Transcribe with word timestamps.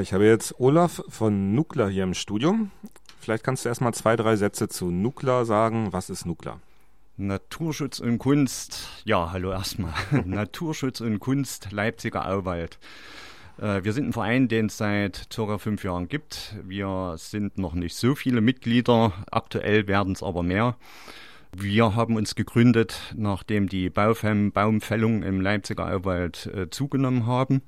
Ich 0.00 0.14
habe 0.14 0.24
jetzt 0.24 0.58
Olaf 0.58 1.02
von 1.08 1.54
Nukla 1.54 1.88
hier 1.88 2.04
im 2.04 2.14
Studium. 2.14 2.70
Vielleicht 3.20 3.44
kannst 3.44 3.64
du 3.64 3.68
erstmal 3.68 3.92
zwei, 3.92 4.16
drei 4.16 4.36
Sätze 4.36 4.68
zu 4.68 4.90
Nukla 4.90 5.44
sagen. 5.44 5.92
Was 5.92 6.08
ist 6.08 6.24
Nukla? 6.24 6.58
Naturschutz 7.18 8.00
und 8.00 8.18
Kunst. 8.18 8.88
Ja, 9.04 9.30
hallo 9.30 9.50
erstmal. 9.50 9.92
Naturschutz 10.24 11.00
und 11.00 11.18
Kunst 11.18 11.72
Leipziger 11.72 12.26
Auwald. 12.26 12.78
Äh, 13.58 13.84
wir 13.84 13.92
sind 13.92 14.08
ein 14.08 14.12
Verein, 14.14 14.48
den 14.48 14.66
es 14.66 14.78
seit 14.78 15.28
circa 15.30 15.58
fünf 15.58 15.84
Jahren 15.84 16.08
gibt. 16.08 16.56
Wir 16.64 17.16
sind 17.18 17.58
noch 17.58 17.74
nicht 17.74 17.94
so 17.94 18.14
viele 18.14 18.40
Mitglieder. 18.40 19.12
Aktuell 19.30 19.86
werden 19.86 20.14
es 20.14 20.22
aber 20.22 20.42
mehr. 20.42 20.76
Wir 21.52 21.94
haben 21.94 22.16
uns 22.16 22.36
gegründet, 22.36 23.12
nachdem 23.16 23.68
die 23.68 23.90
Baufällungen 23.90 25.22
im 25.24 25.40
Leipziger 25.40 25.92
Auwald 25.92 26.46
äh, 26.46 26.70
zugenommen 26.70 27.26
haben 27.26 27.62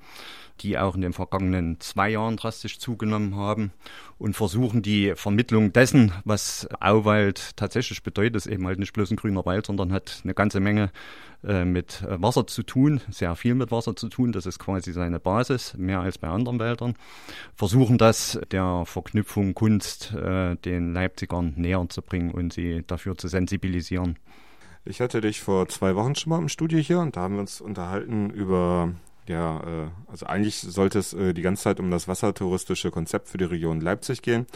die 0.63 0.79
auch 0.79 0.95
in 0.95 1.03
den 1.03 1.13
vergangenen 1.13 1.81
zwei 1.81 2.11
Jahren 2.11 2.37
drastisch 2.37 2.79
zugenommen 2.79 3.37
haben 3.37 3.73
und 4.19 4.35
versuchen 4.35 4.83
die 4.83 5.15
Vermittlung 5.17 5.73
dessen, 5.73 6.13
was 6.25 6.69
Auwald 6.81 7.57
tatsächlich 7.57 8.03
bedeutet, 8.03 8.37
ist 8.37 8.47
eben 8.47 8.67
halt 8.67 8.79
nicht 8.79 8.93
bloß 8.93 9.11
ein 9.11 9.17
grüner 9.17 9.45
Wald, 9.45 9.67
sondern 9.67 9.93
hat 9.93 10.21
eine 10.25 10.35
ganze 10.35 10.61
Menge 10.61 10.91
äh, 11.45 11.65
mit 11.65 12.03
äh, 12.03 12.23
Wasser 12.23 12.47
zu 12.47 12.63
tun, 12.63 13.01
sehr 13.11 13.35
viel 13.35 13.55
mit 13.55 13.73
Wasser 13.73 13.97
zu 13.97 14.09
tun. 14.09 14.31
Das 14.33 14.47
ist 14.47 14.61
quasi 14.61 14.93
seine 14.93 15.19
Basis, 15.19 15.75
mehr 15.77 16.01
als 16.01 16.19
bei 16.19 16.29
anderen 16.29 16.61
Wäldern. 16.61 16.95
Versuchen 17.57 17.99
das 17.99 18.41
der 18.53 18.85
Verknüpfung 18.87 19.55
Kunst 19.55 20.13
äh, 20.13 20.55
den 20.57 20.95
Leipzigern 20.95 21.55
näher 21.57 21.85
zu 21.89 22.03
bringen 22.03 22.31
und 22.31 22.53
sie 22.53 22.85
dafür 22.87 23.19
zu 23.19 23.27
sensibilisieren. 23.27 24.19
Ich 24.85 25.01
hatte 25.01 25.21
dich 25.21 25.41
vor 25.41 25.69
zwei 25.69 25.95
Wochen 25.95 26.15
schon 26.15 26.31
mal 26.31 26.39
im 26.39 26.49
Studio 26.49 26.79
hier 26.79 27.01
und 27.01 27.17
da 27.17 27.23
haben 27.23 27.35
wir 27.35 27.41
uns 27.41 27.61
unterhalten 27.61 28.31
über 28.31 28.93
ja, 29.29 29.61
äh, 29.61 29.89
also 30.09 30.27
eigentlich 30.27 30.59
sollte 30.59 30.99
es 30.99 31.13
äh, 31.13 31.33
die 31.33 31.43
ganze 31.43 31.63
Zeit 31.63 31.81
um 31.81 31.91
das 31.91 32.09
wassertouristische 32.09 32.91
Konzept 32.91 33.29
für 33.29 33.39
die 33.39 33.45
Region 33.45 33.81
Leipzig 33.81 34.23
gehen. 34.23 34.47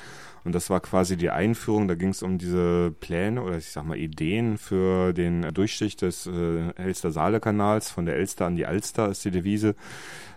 Und 0.45 0.55
das 0.55 0.70
war 0.70 0.80
quasi 0.80 1.16
die 1.16 1.30
Einführung. 1.30 1.88
Da 1.88 1.95
ging 1.95 2.10
es 2.10 2.23
um 2.23 2.38
diese 2.38 2.93
Pläne 3.01 3.43
oder 3.43 3.59
ich 3.59 3.71
sag 3.71 3.85
mal 3.85 3.99
Ideen 3.99 4.59
für 4.59 5.13
den 5.13 5.43
Durchstich 5.54 5.96
des 5.96 6.26
äh, 6.26 6.73
Elster-Saale-Kanals 6.76 7.91
von 7.91 8.07
der 8.07 8.16
Elster 8.16 8.46
an 8.46 8.57
die 8.57 8.66
Alster 8.66 9.09
ist 9.09 9.24
die 9.24 9.30
Devise, 9.30 9.74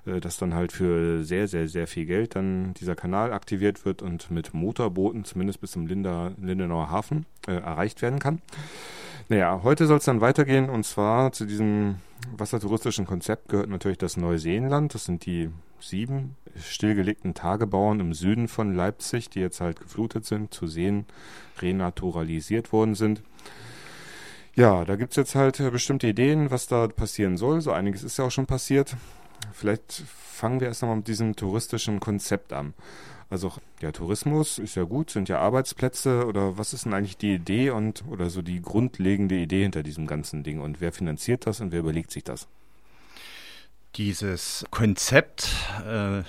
äh, 0.06 0.20
dass 0.20 0.38
dann 0.38 0.54
halt 0.54 0.72
für 0.72 1.24
sehr, 1.24 1.48
sehr, 1.48 1.68
sehr 1.68 1.88
viel 1.88 2.06
Geld 2.06 2.36
dann 2.36 2.74
dieser 2.76 2.96
Kanal 2.96 3.34
aktiviert 3.34 3.86
wird 3.86 4.02
und 4.02 4.30
mit 4.32 4.54
Motorbooten 4.54 5.26
zumindest 5.26 5.62
bis 5.62 5.72
zum 5.72 5.88
Linder, 5.88 6.34
Lindenauer 6.42 6.90
Hafen 6.90 7.26
äh, 7.48 7.54
erreicht 7.54 8.02
werden 8.02 8.20
kann. 8.20 8.42
Naja, 9.32 9.62
heute 9.62 9.86
soll 9.86 10.00
es 10.00 10.06
dann 10.06 10.22
weitergehen 10.22 10.72
und 10.72 10.86
zwar 10.86 11.32
zu 11.32 11.46
diesem 11.46 11.98
wassertouristischen 12.36 13.06
Konzept 13.06 13.48
gehört 13.50 13.70
natürlich 13.70 14.00
das 14.00 14.18
Neuseenland. 14.18 14.96
Das 14.96 15.06
sind 15.06 15.24
die 15.28 15.52
sieben 15.80 16.36
stillgelegten 16.58 17.36
Tagebauern 17.36 18.00
im 18.00 18.16
Süden 18.16 18.48
von 18.48 18.74
Leipzig, 18.74 19.30
die 19.30 19.40
jetzt 19.40 19.62
halt 19.62 19.80
geflutet 19.80 20.26
sind, 20.26 20.52
zu 20.52 20.66
Seen 20.66 21.06
renaturalisiert 21.62 22.74
worden 22.74 22.96
sind. 22.96 23.22
Ja, 24.56 24.84
da 24.84 24.96
gibt 24.96 25.12
es 25.12 25.18
jetzt 25.18 25.36
halt 25.36 25.60
äh, 25.60 25.70
bestimmte 25.70 26.08
Ideen, 26.08 26.50
was 26.50 26.66
da 26.66 26.88
passieren 26.88 27.38
soll. 27.38 27.62
So 27.62 27.72
einiges 27.72 28.04
ist 28.04 28.18
ja 28.18 28.26
auch 28.26 28.32
schon 28.32 28.48
passiert. 28.48 28.96
Vielleicht 29.54 30.04
fangen 30.08 30.60
wir 30.60 30.70
erst 30.70 30.82
einmal 30.82 30.98
mit 30.98 31.08
diesem 31.08 31.36
touristischen 31.36 32.00
Konzept 32.00 32.52
an. 32.52 32.74
Also 33.30 33.54
ja, 33.82 33.92
Tourismus 33.92 34.58
ist 34.58 34.76
ja 34.76 34.84
gut, 34.84 35.12
sind 35.12 35.30
ja 35.30 35.40
Arbeitsplätze 35.40 36.26
oder 36.26 36.58
was 36.58 36.74
ist 36.74 36.86
denn 36.86 36.94
eigentlich 36.94 37.18
die 37.18 37.36
Idee 37.36 37.70
und 37.70 38.04
oder 38.08 38.30
so 38.32 38.42
die 38.42 38.62
grundlegende 38.62 39.36
Idee 39.36 39.62
hinter 39.62 39.84
diesem 39.84 40.08
ganzen 40.08 40.44
Ding 40.44 40.60
und 40.60 40.82
wer 40.82 40.92
finanziert 40.92 41.46
das 41.46 41.62
und 41.62 41.72
wer 41.72 41.80
überlegt 41.80 42.10
sich 42.10 42.24
das? 42.24 42.48
Dieses 43.96 44.66
Konzept 44.70 45.50
äh, 45.84 46.22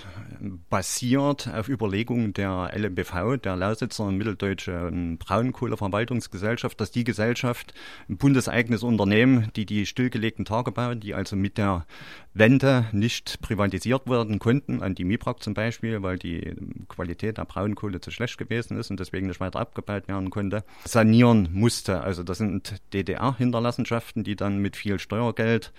basiert 0.71 1.47
auf 1.47 1.69
Überlegungen 1.69 2.33
der 2.33 2.71
LMBV, 2.75 3.37
der 3.37 3.55
Lausitzer 3.55 4.11
Mitteldeutschen 4.11 5.19
Braunkohleverwaltungsgesellschaft, 5.19 6.81
dass 6.81 6.91
die 6.91 7.05
Gesellschaft 7.05 7.75
ein 8.09 8.17
bundeseigenes 8.17 8.83
Unternehmen, 8.83 9.51
die 9.57 9.67
die 9.67 9.85
stillgelegten 9.85 10.47
Tagebau, 10.47 10.95
die 10.95 11.15
also 11.15 11.37
mit 11.37 11.59
der 11.59 11.85
Wende 12.33 12.87
nicht 12.93 13.41
privatisiert 13.41 14.09
werden 14.09 14.39
konnten, 14.39 14.83
an 14.83 14.95
die 14.95 15.05
MIPRAG 15.05 15.43
zum 15.43 15.55
Beispiel, 15.55 16.03
weil 16.03 16.19
die 16.19 16.55
Qualität 16.89 17.39
der 17.39 17.45
Braunkohle 17.45 18.01
zu 18.01 18.11
schlecht 18.11 18.39
gewesen 18.39 18.79
ist 18.79 18.91
und 18.91 19.01
deswegen 19.01 19.27
nicht 19.27 19.41
weiter 19.41 19.59
abgebaut 19.59 20.09
werden 20.09 20.31
konnte, 20.31 20.65
sanieren 20.85 21.49
musste. 21.53 22.01
Also 22.03 22.23
das 22.23 22.39
sind 22.39 22.77
DDR-Hinterlassenschaften, 22.93 24.25
die 24.25 24.37
dann 24.37 24.59
mit 24.59 24.77
viel 24.77 24.99
Steuergeld 24.99 25.73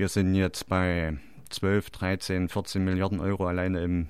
wir 0.00 0.08
sind 0.08 0.34
jetzt 0.34 0.66
bei 0.66 1.18
12, 1.50 1.90
13, 1.90 2.48
14 2.48 2.82
Milliarden 2.82 3.20
Euro 3.20 3.46
alleine 3.46 3.82
im 3.82 4.08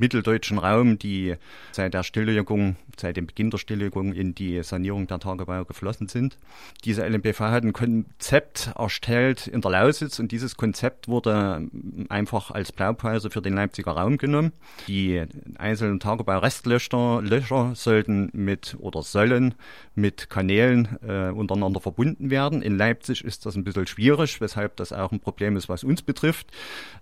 mitteldeutschen 0.00 0.58
Raum, 0.58 0.98
die 0.98 1.36
seit 1.72 1.94
der 1.94 2.02
Stilllegung, 2.02 2.76
seit 2.96 3.16
dem 3.16 3.26
Beginn 3.26 3.50
der 3.50 3.58
Stilllegung 3.58 4.12
in 4.12 4.34
die 4.34 4.62
Sanierung 4.62 5.06
der 5.06 5.20
Tagebau 5.20 5.64
geflossen 5.64 6.08
sind. 6.08 6.38
Diese 6.84 7.06
LMBV 7.06 7.40
hat 7.40 7.64
ein 7.64 7.72
Konzept 7.72 8.72
erstellt 8.76 9.46
in 9.46 9.60
der 9.60 9.70
Lausitz 9.70 10.18
und 10.18 10.32
dieses 10.32 10.56
Konzept 10.56 11.08
wurde 11.08 11.68
einfach 12.08 12.50
als 12.50 12.72
Blaupause 12.72 13.30
für 13.30 13.42
den 13.42 13.54
Leipziger 13.54 13.92
Raum 13.92 14.18
genommen. 14.18 14.52
Die 14.88 15.22
einzelnen 15.58 16.00
Tagebau-Restlöcher 16.00 17.22
Löcher 17.22 17.72
sollten 17.74 18.30
mit 18.32 18.76
oder 18.78 19.02
sollen 19.02 19.54
mit 19.94 20.30
Kanälen 20.30 20.98
äh, 21.06 21.30
untereinander 21.30 21.80
verbunden 21.80 22.30
werden. 22.30 22.62
In 22.62 22.76
Leipzig 22.76 23.24
ist 23.24 23.46
das 23.46 23.56
ein 23.56 23.64
bisschen 23.64 23.86
schwierig, 23.86 24.40
weshalb 24.40 24.76
das 24.76 24.92
auch 24.92 25.12
ein 25.12 25.20
Problem 25.20 25.56
ist, 25.56 25.68
was 25.68 25.84
uns 25.84 26.02
betrifft, 26.02 26.48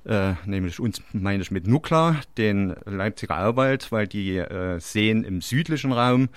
äh, 0.04 0.34
nämlich 0.47 0.81
uns 0.81 1.03
meine 1.12 1.42
ich 1.42 1.50
mit 1.50 1.66
Nukla, 1.66 2.20
den 2.37 2.75
Leipziger 2.91 3.47
Auwald, 3.47 3.91
weil 3.93 4.06
die 4.06 4.37
äh, 4.37 4.78
Seen 4.81 5.25
im 5.25 5.41
südlichen 5.41 5.93
Raum 5.93 6.28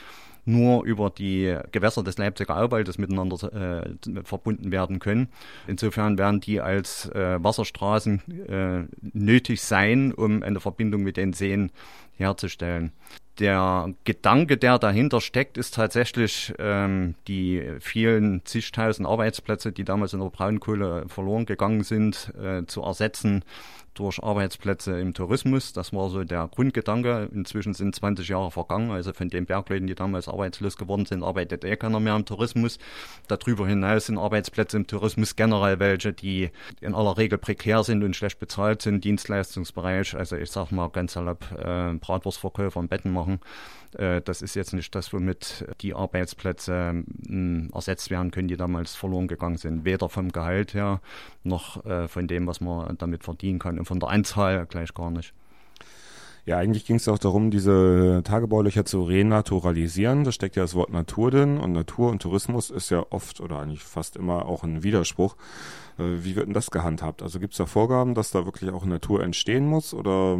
nur 0.45 0.83
über 0.85 1.09
die 1.09 1.55
Gewässer 1.71 2.03
des 2.03 2.17
Leipziger 2.17 2.57
Auwaldes 2.57 2.97
miteinander 2.97 3.53
äh, 3.53 4.23
verbunden 4.23 4.71
werden 4.71 4.99
können. 4.99 5.29
Insofern 5.67 6.17
werden 6.17 6.41
die 6.41 6.61
als 6.61 7.09
äh, 7.09 7.43
Wasserstraßen 7.43 8.47
äh, 8.47 8.83
nötig 9.13 9.61
sein, 9.61 10.13
um 10.13 10.41
eine 10.43 10.59
Verbindung 10.59 11.03
mit 11.03 11.17
den 11.17 11.33
Seen 11.33 11.71
herzustellen. 12.17 12.91
Der 13.39 13.93
Gedanke, 14.03 14.57
der 14.57 14.77
dahinter 14.77 15.21
steckt, 15.21 15.57
ist 15.57 15.75
tatsächlich 15.75 16.53
ähm, 16.59 17.15
die 17.27 17.63
vielen 17.79 18.45
zigtausend 18.45 19.07
Arbeitsplätze, 19.07 19.71
die 19.71 19.83
damals 19.83 20.13
in 20.13 20.19
der 20.19 20.29
Braunkohle 20.29 21.05
verloren 21.07 21.45
gegangen 21.45 21.83
sind, 21.83 22.33
äh, 22.39 22.65
zu 22.65 22.81
ersetzen 22.81 23.43
durch 23.93 24.23
Arbeitsplätze 24.23 24.99
im 24.99 25.13
Tourismus. 25.13 25.73
Das 25.73 25.93
war 25.93 26.09
so 26.09 26.23
der 26.23 26.47
Grundgedanke. 26.47 27.29
Inzwischen 27.33 27.73
sind 27.73 27.95
20 27.95 28.27
Jahre 28.27 28.51
vergangen. 28.51 28.91
Also 28.91 29.13
von 29.13 29.29
den 29.29 29.45
Bergleuten, 29.45 29.87
die 29.87 29.95
damals 29.95 30.27
arbeitslos 30.27 30.77
geworden 30.77 31.05
sind, 31.05 31.23
arbeitet 31.23 31.65
eh 31.65 31.75
keiner 31.75 31.99
mehr 31.99 32.15
im 32.15 32.25
Tourismus. 32.25 32.79
Darüber 33.27 33.67
hinaus 33.67 34.05
sind 34.05 34.17
Arbeitsplätze 34.17 34.77
im 34.77 34.87
Tourismus 34.87 35.35
generell 35.35 35.79
welche, 35.79 36.13
die 36.13 36.49
in 36.79 36.95
aller 36.95 37.17
Regel 37.17 37.37
prekär 37.37 37.83
sind 37.83 38.03
und 38.03 38.15
schlecht 38.15 38.39
bezahlt 38.39 38.81
sind. 38.81 39.03
Dienstleistungsbereich, 39.03 40.15
also 40.15 40.35
ich 40.37 40.51
sag 40.51 40.71
mal 40.71 40.89
ganz 40.89 41.13
salopp, 41.13 41.45
äh, 41.51 41.93
Bratwurstverkäufer 41.93 42.79
und 42.79 42.89
Betten 42.89 43.11
machen. 43.11 43.39
Äh, 43.97 44.21
das 44.21 44.41
ist 44.41 44.55
jetzt 44.55 44.73
nicht 44.73 44.93
das, 44.95 45.11
womit 45.13 45.65
die 45.81 45.93
Arbeitsplätze 45.93 47.03
äh, 47.27 47.67
ersetzt 47.73 48.09
werden 48.09 48.31
können, 48.31 48.47
die 48.47 48.57
damals 48.57 48.95
verloren 48.95 49.27
gegangen 49.27 49.57
sind. 49.57 49.85
Weder 49.85 50.09
vom 50.09 50.31
Gehalt 50.31 50.73
her 50.73 51.01
noch 51.43 51.85
äh, 51.85 52.07
von 52.07 52.27
dem, 52.27 52.47
was 52.47 52.61
man 52.61 52.97
damit 52.97 53.23
verdienen 53.23 53.59
kann 53.59 53.77
von 53.85 53.99
der 53.99 54.09
Anzahl 54.09 54.65
gleich 54.65 54.93
gar 54.93 55.11
nicht. 55.11 55.33
Ja, 56.43 56.57
eigentlich 56.57 56.85
ging 56.85 56.95
es 56.95 57.07
auch 57.07 57.19
darum, 57.19 57.51
diese 57.51 58.21
Tagebaulöcher 58.23 58.83
zu 58.83 59.03
renaturalisieren. 59.03 60.23
Da 60.23 60.31
steckt 60.31 60.55
ja 60.55 60.63
das 60.63 60.73
Wort 60.73 60.91
Natur 60.91 61.29
drin 61.29 61.59
und 61.59 61.71
Natur 61.71 62.09
und 62.09 62.21
Tourismus 62.21 62.71
ist 62.71 62.89
ja 62.89 63.05
oft 63.11 63.41
oder 63.41 63.59
eigentlich 63.59 63.83
fast 63.83 64.15
immer 64.15 64.47
auch 64.47 64.63
ein 64.63 64.81
Widerspruch. 64.81 65.35
Äh, 65.99 66.23
wie 66.23 66.35
wird 66.35 66.47
denn 66.47 66.53
das 66.55 66.71
gehandhabt? 66.71 67.21
Also 67.21 67.39
gibt 67.39 67.53
es 67.53 67.57
da 67.57 67.67
Vorgaben, 67.67 68.15
dass 68.15 68.31
da 68.31 68.45
wirklich 68.45 68.71
auch 68.71 68.85
Natur 68.85 69.23
entstehen 69.23 69.67
muss 69.67 69.93
oder 69.93 70.39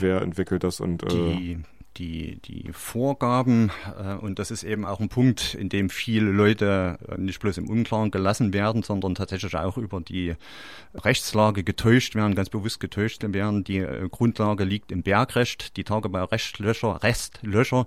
wer 0.00 0.22
entwickelt 0.22 0.64
das 0.64 0.80
und 0.80 1.02
äh 1.02 1.08
die 1.08 1.58
die, 1.96 2.36
die 2.44 2.70
Vorgaben, 2.72 3.70
äh, 3.98 4.14
und 4.14 4.38
das 4.38 4.50
ist 4.50 4.64
eben 4.64 4.84
auch 4.84 5.00
ein 5.00 5.08
Punkt, 5.08 5.54
in 5.54 5.68
dem 5.68 5.90
viele 5.90 6.30
Leute 6.30 6.98
äh, 7.08 7.18
nicht 7.18 7.40
bloß 7.40 7.58
im 7.58 7.68
Unklaren 7.68 8.10
gelassen 8.10 8.52
werden, 8.52 8.82
sondern 8.82 9.14
tatsächlich 9.14 9.54
auch 9.56 9.76
über 9.76 10.00
die 10.00 10.34
Rechtslage 10.94 11.64
getäuscht 11.64 12.14
werden, 12.14 12.34
ganz 12.34 12.50
bewusst 12.50 12.80
getäuscht 12.80 13.22
werden. 13.22 13.64
Die 13.64 13.78
äh, 13.78 14.08
Grundlage 14.08 14.64
liegt 14.64 14.92
im 14.92 15.02
Bergrecht, 15.02 15.76
die 15.76 15.84
Tagebaurestlöcher, 15.84 17.02
Restlöcher, 17.02 17.86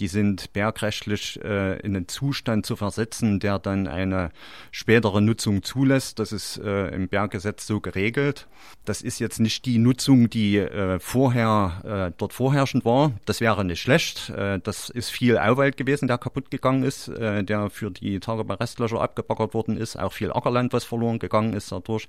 Die 0.00 0.08
sind 0.08 0.52
bergrechtlich 0.52 1.40
äh, 1.42 1.78
in 1.80 1.96
einen 1.96 2.08
Zustand 2.08 2.66
zu 2.66 2.76
versetzen, 2.76 3.40
der 3.40 3.58
dann 3.58 3.86
eine 3.86 4.30
spätere 4.70 5.20
Nutzung 5.20 5.62
zulässt. 5.62 6.18
Das 6.18 6.32
ist 6.32 6.58
äh, 6.58 6.88
im 6.88 7.08
Berggesetz 7.08 7.66
so 7.66 7.80
geregelt. 7.80 8.46
Das 8.84 9.02
ist 9.02 9.18
jetzt 9.18 9.40
nicht 9.40 9.66
die 9.66 9.78
Nutzung, 9.78 10.30
die 10.30 10.58
äh, 10.58 10.98
vorher 11.00 12.08
äh, 12.10 12.14
dort 12.16 12.32
vorherrschend 12.32 12.84
war. 12.84 13.12
Das 13.24 13.40
wäre 13.40 13.64
nicht 13.64 13.80
schlecht. 13.80 14.30
Äh, 14.30 14.60
das 14.60 14.88
ist 14.88 15.10
viel 15.10 15.36
Auwald 15.36 15.76
gewesen, 15.76 16.06
der 16.06 16.18
kaputt 16.18 16.50
gegangen 16.50 16.84
ist, 16.84 17.08
äh, 17.08 17.42
der 17.42 17.70
für 17.70 17.90
die 17.90 18.20
Tagebau-Restlöcher 18.20 19.00
abgebaggert 19.00 19.54
worden 19.54 19.76
ist. 19.76 19.98
Auch 19.98 20.12
viel 20.12 20.32
Ackerland, 20.32 20.72
was 20.72 20.84
verloren 20.84 21.18
gegangen 21.18 21.54
ist 21.54 21.72
dadurch. 21.72 22.06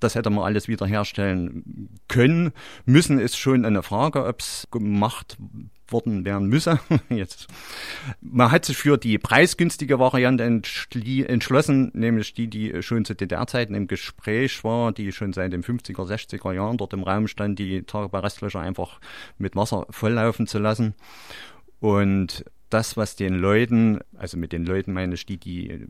Das 0.00 0.14
hätte 0.14 0.30
man 0.30 0.44
alles 0.44 0.68
wiederherstellen 0.68 1.88
können. 2.08 2.52
Müssen 2.84 3.18
ist 3.18 3.36
schon 3.36 3.64
eine 3.64 3.82
Frage, 3.82 4.24
ob 4.24 4.40
es 4.40 4.68
gemacht 4.70 5.36
worden 5.92 6.24
werden 6.24 6.48
müsse. 6.48 6.80
Jetzt. 7.08 7.46
Man 8.20 8.50
hat 8.50 8.64
sich 8.64 8.76
für 8.76 8.98
die 8.98 9.18
preisgünstige 9.18 9.98
Variante 9.98 10.44
entschlossen, 10.44 11.90
nämlich 11.94 12.34
die, 12.34 12.48
die 12.48 12.82
schon 12.82 13.04
zu 13.04 13.14
DDR-Zeiten 13.14 13.74
im 13.74 13.86
Gespräch 13.86 14.64
war, 14.64 14.92
die 14.92 15.12
schon 15.12 15.32
seit 15.32 15.52
den 15.52 15.62
50er, 15.62 16.06
60er 16.06 16.52
Jahren 16.52 16.78
dort 16.78 16.92
im 16.92 17.02
Raum 17.02 17.28
stand, 17.28 17.58
die 17.58 17.82
Tagebau-Restlöcher 17.82 18.60
einfach 18.60 19.00
mit 19.38 19.56
Wasser 19.56 19.86
volllaufen 19.90 20.46
zu 20.46 20.58
lassen. 20.58 20.94
Und 21.80 22.44
das, 22.70 22.96
was 22.96 23.16
den 23.16 23.34
Leuten, 23.34 24.00
also 24.16 24.38
mit 24.38 24.52
den 24.52 24.64
Leuten 24.64 24.92
meine 24.92 25.14
ich 25.14 25.26
die, 25.26 25.36
die 25.36 25.86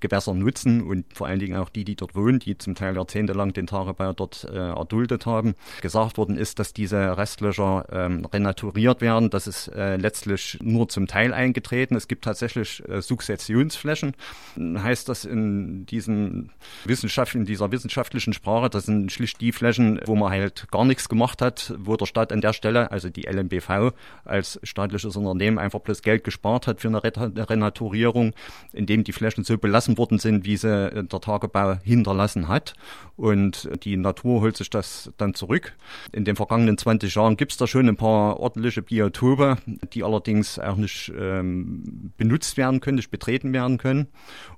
Gewässer 0.00 0.34
nutzen 0.34 0.82
und 0.82 1.06
vor 1.14 1.26
allen 1.26 1.38
Dingen 1.38 1.56
auch 1.56 1.68
die, 1.68 1.84
die 1.84 1.96
dort 1.96 2.14
wohnen, 2.14 2.38
die 2.38 2.58
zum 2.58 2.74
Teil 2.74 2.96
jahrzehntelang 2.96 3.52
den 3.52 3.66
Tagebau 3.66 4.12
dort 4.12 4.44
äh, 4.44 4.56
erduldet 4.56 5.26
haben, 5.26 5.54
gesagt 5.80 6.18
worden 6.18 6.36
ist, 6.36 6.58
dass 6.58 6.72
diese 6.72 7.16
Restlöcher 7.16 7.86
ähm, 7.90 8.24
renaturiert 8.26 9.00
werden. 9.00 9.30
Das 9.30 9.46
ist 9.46 9.68
äh, 9.68 9.96
letztlich 9.96 10.58
nur 10.60 10.88
zum 10.88 11.06
Teil 11.06 11.32
eingetreten. 11.32 11.96
Es 11.96 12.08
gibt 12.08 12.24
tatsächlich 12.24 12.86
äh, 12.88 13.00
Sukzessionsflächen, 13.00 14.14
heißt 14.58 15.08
das 15.08 15.24
in 15.24 15.86
diesen 15.86 16.50
Wissenschaft, 16.84 17.34
in 17.34 17.46
dieser 17.46 17.72
wissenschaftlichen 17.72 18.32
Sprache. 18.32 18.68
Das 18.68 18.86
sind 18.86 19.10
schlicht 19.12 19.40
die 19.40 19.52
Flächen, 19.52 20.00
wo 20.04 20.14
man 20.14 20.30
halt 20.30 20.70
gar 20.70 20.84
nichts 20.84 21.08
gemacht 21.08 21.40
hat, 21.40 21.74
wo 21.78 21.96
der 21.96 22.06
Staat 22.06 22.32
an 22.32 22.40
der 22.40 22.52
Stelle, 22.52 22.90
also 22.90 23.08
die 23.08 23.22
LMBV 23.22 23.92
als 24.24 24.60
staatliches 24.62 25.16
Unternehmen 25.16 25.58
einfach 25.58 25.80
bloß 25.80 26.02
Geld 26.02 26.24
gespart 26.24 26.66
hat 26.66 26.80
für 26.80 26.88
eine 26.88 27.02
Renaturierung, 27.02 28.34
indem 28.72 29.04
die 29.04 29.12
Flächen 29.12 29.44
so 29.44 29.56
belassen 29.56 29.75
hinterlassen 29.76 29.98
worden 29.98 30.18
sind, 30.18 30.44
wie 30.44 30.56
sie 30.56 30.68
äh, 30.68 31.04
der 31.04 31.20
Tagebau 31.20 31.76
hinterlassen 31.82 32.48
hat. 32.48 32.74
Und 33.16 33.68
die 33.84 33.96
Natur 33.96 34.42
holt 34.42 34.56
sich 34.56 34.68
das 34.68 35.10
dann 35.16 35.34
zurück. 35.34 35.74
In 36.12 36.24
den 36.24 36.36
vergangenen 36.36 36.76
20 36.76 37.14
Jahren 37.14 37.36
gibt 37.36 37.52
es 37.52 37.58
da 37.58 37.66
schon 37.66 37.88
ein 37.88 37.96
paar 37.96 38.38
ordentliche 38.38 38.82
Biotope, 38.82 39.56
die 39.94 40.04
allerdings 40.04 40.58
auch 40.58 40.76
nicht 40.76 41.12
ähm, 41.18 42.12
benutzt 42.16 42.56
werden 42.56 42.80
können, 42.80 42.96
nicht 42.96 43.10
betreten 43.10 43.52
werden 43.52 43.78
können. 43.78 44.08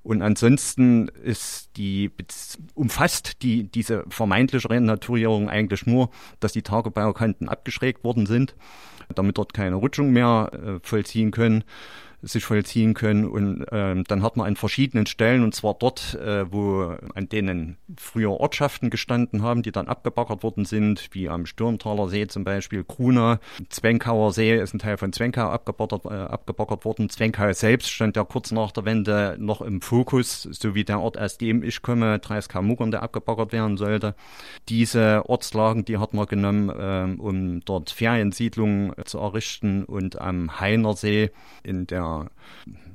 Und 0.03 0.23
ansonsten 0.23 1.09
ist 1.09 1.71
die, 1.77 2.11
umfasst 2.75 3.43
die, 3.43 3.65
diese 3.65 4.05
vermeintliche 4.09 4.71
Renaturierung 4.71 5.49
eigentlich 5.49 5.87
nur, 5.87 6.11
dass 6.41 6.53
die 6.53 6.63
Tagebaukanten 6.63 7.49
abgeschrägt 7.49 8.03
worden 8.03 8.27
sind, 8.27 8.57
damit 9.15 9.39
dort 9.39 9.55
keine 9.55 9.77
Rutschung 9.77 10.11
mehr 10.11 10.51
äh, 10.53 10.81
vollziehen 10.83 11.31
können 11.31 11.65
sich 12.23 12.45
vollziehen 12.45 12.95
können. 12.95 13.25
Und 13.27 13.65
ähm, 13.71 14.05
dann 14.05 14.23
hat 14.23 14.37
man 14.37 14.47
an 14.47 14.57
verschiedenen 14.57 15.07
Stellen, 15.07 15.45
und 15.45 15.55
zwar 15.55 15.75
dort, 15.75 16.15
äh, 16.15 16.51
wo 16.51 16.97
an 17.15 17.29
denen 17.29 17.77
früher 17.97 18.31
Ortschaften 18.31 18.91
gestanden 18.91 19.43
haben, 19.43 19.63
die 19.63 19.73
dann 19.73 19.89
abgebaggert 19.89 20.43
worden 20.43 20.65
sind, 20.65 21.09
wie 21.13 21.29
am 21.29 21.47
Stürmtaler 21.47 22.09
See 22.09 22.27
zum 22.27 22.45
Beispiel, 22.45 22.85
Kruna, 22.85 23.39
Zwenkauer 23.69 24.33
See 24.33 24.57
ist 24.57 24.75
ein 24.75 24.81
Teil 24.81 24.97
von 24.97 25.13
Zwenkau 25.13 25.49
abgebaggert, 25.49 26.07
äh, 26.07 26.09
abgebaggert 26.09 26.85
worden. 26.85 27.09
Zwenkau 27.09 27.53
selbst 27.53 27.91
stand 27.91 28.17
ja 28.17 28.25
kurz 28.25 28.51
nach 28.51 28.73
der 28.73 28.85
Wende 28.85 29.37
noch 29.39 29.61
im 29.61 29.81
Fokus, 29.81 30.43
so 30.43 30.75
wie 30.75 30.85
der 30.85 31.01
Ort, 31.01 31.19
aus 31.19 31.39
dem 31.39 31.63
ich 31.63 31.83
komme, 31.83 32.19
Dreiskau-Muggern, 32.19 32.91
der 32.91 33.03
abgebaggert 33.03 33.53
werden 33.53 33.77
sollte. 33.77 34.15
Diese 34.69 35.23
Ortslagen, 35.29 35.85
die 35.85 35.99
hat 35.99 36.15
man 36.15 36.27
genommen, 36.27 36.73
ähm, 36.79 37.21
um 37.21 37.61
dort 37.61 37.91
Feriensiedlungen 37.91 38.93
zu 39.05 39.19
errichten 39.19 39.85
und 39.85 40.21
am 40.21 40.59
Heinersee 40.59 41.31
in 41.63 41.87
der 41.87 42.08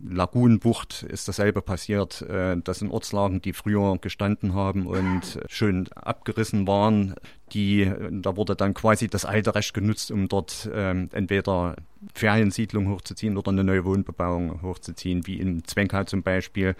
Lagunenbucht 0.05 1.03
ist 1.03 1.27
dasselbe 1.27 1.61
passiert. 1.61 2.21
Äh, 2.23 2.57
das 2.63 2.79
sind 2.79 2.91
Ortslagen, 2.91 3.41
die 3.41 3.53
früher 3.53 3.97
gestanden 3.99 4.53
haben 4.53 4.85
und 4.85 5.39
schön 5.47 5.87
abgerissen 5.93 6.67
waren. 6.67 7.15
Die, 7.53 7.91
da 8.11 8.35
wurde 8.35 8.55
dann 8.55 8.73
quasi 8.73 9.07
das 9.07 9.25
alte 9.25 9.53
Recht 9.55 9.73
genutzt, 9.73 10.11
um 10.11 10.27
dort 10.27 10.69
ähm, 10.73 11.09
entweder 11.13 11.75
Feriensiedlung 12.13 12.89
hochzuziehen 12.89 13.37
oder 13.37 13.51
eine 13.51 13.63
neue 13.63 13.85
Wohnbebauung 13.85 14.61
hochzuziehen, 14.61 15.27
wie 15.27 15.39
in 15.39 15.63
Zwenkau 15.63 16.03
zum 16.03 16.23
Beispiel 16.23 16.75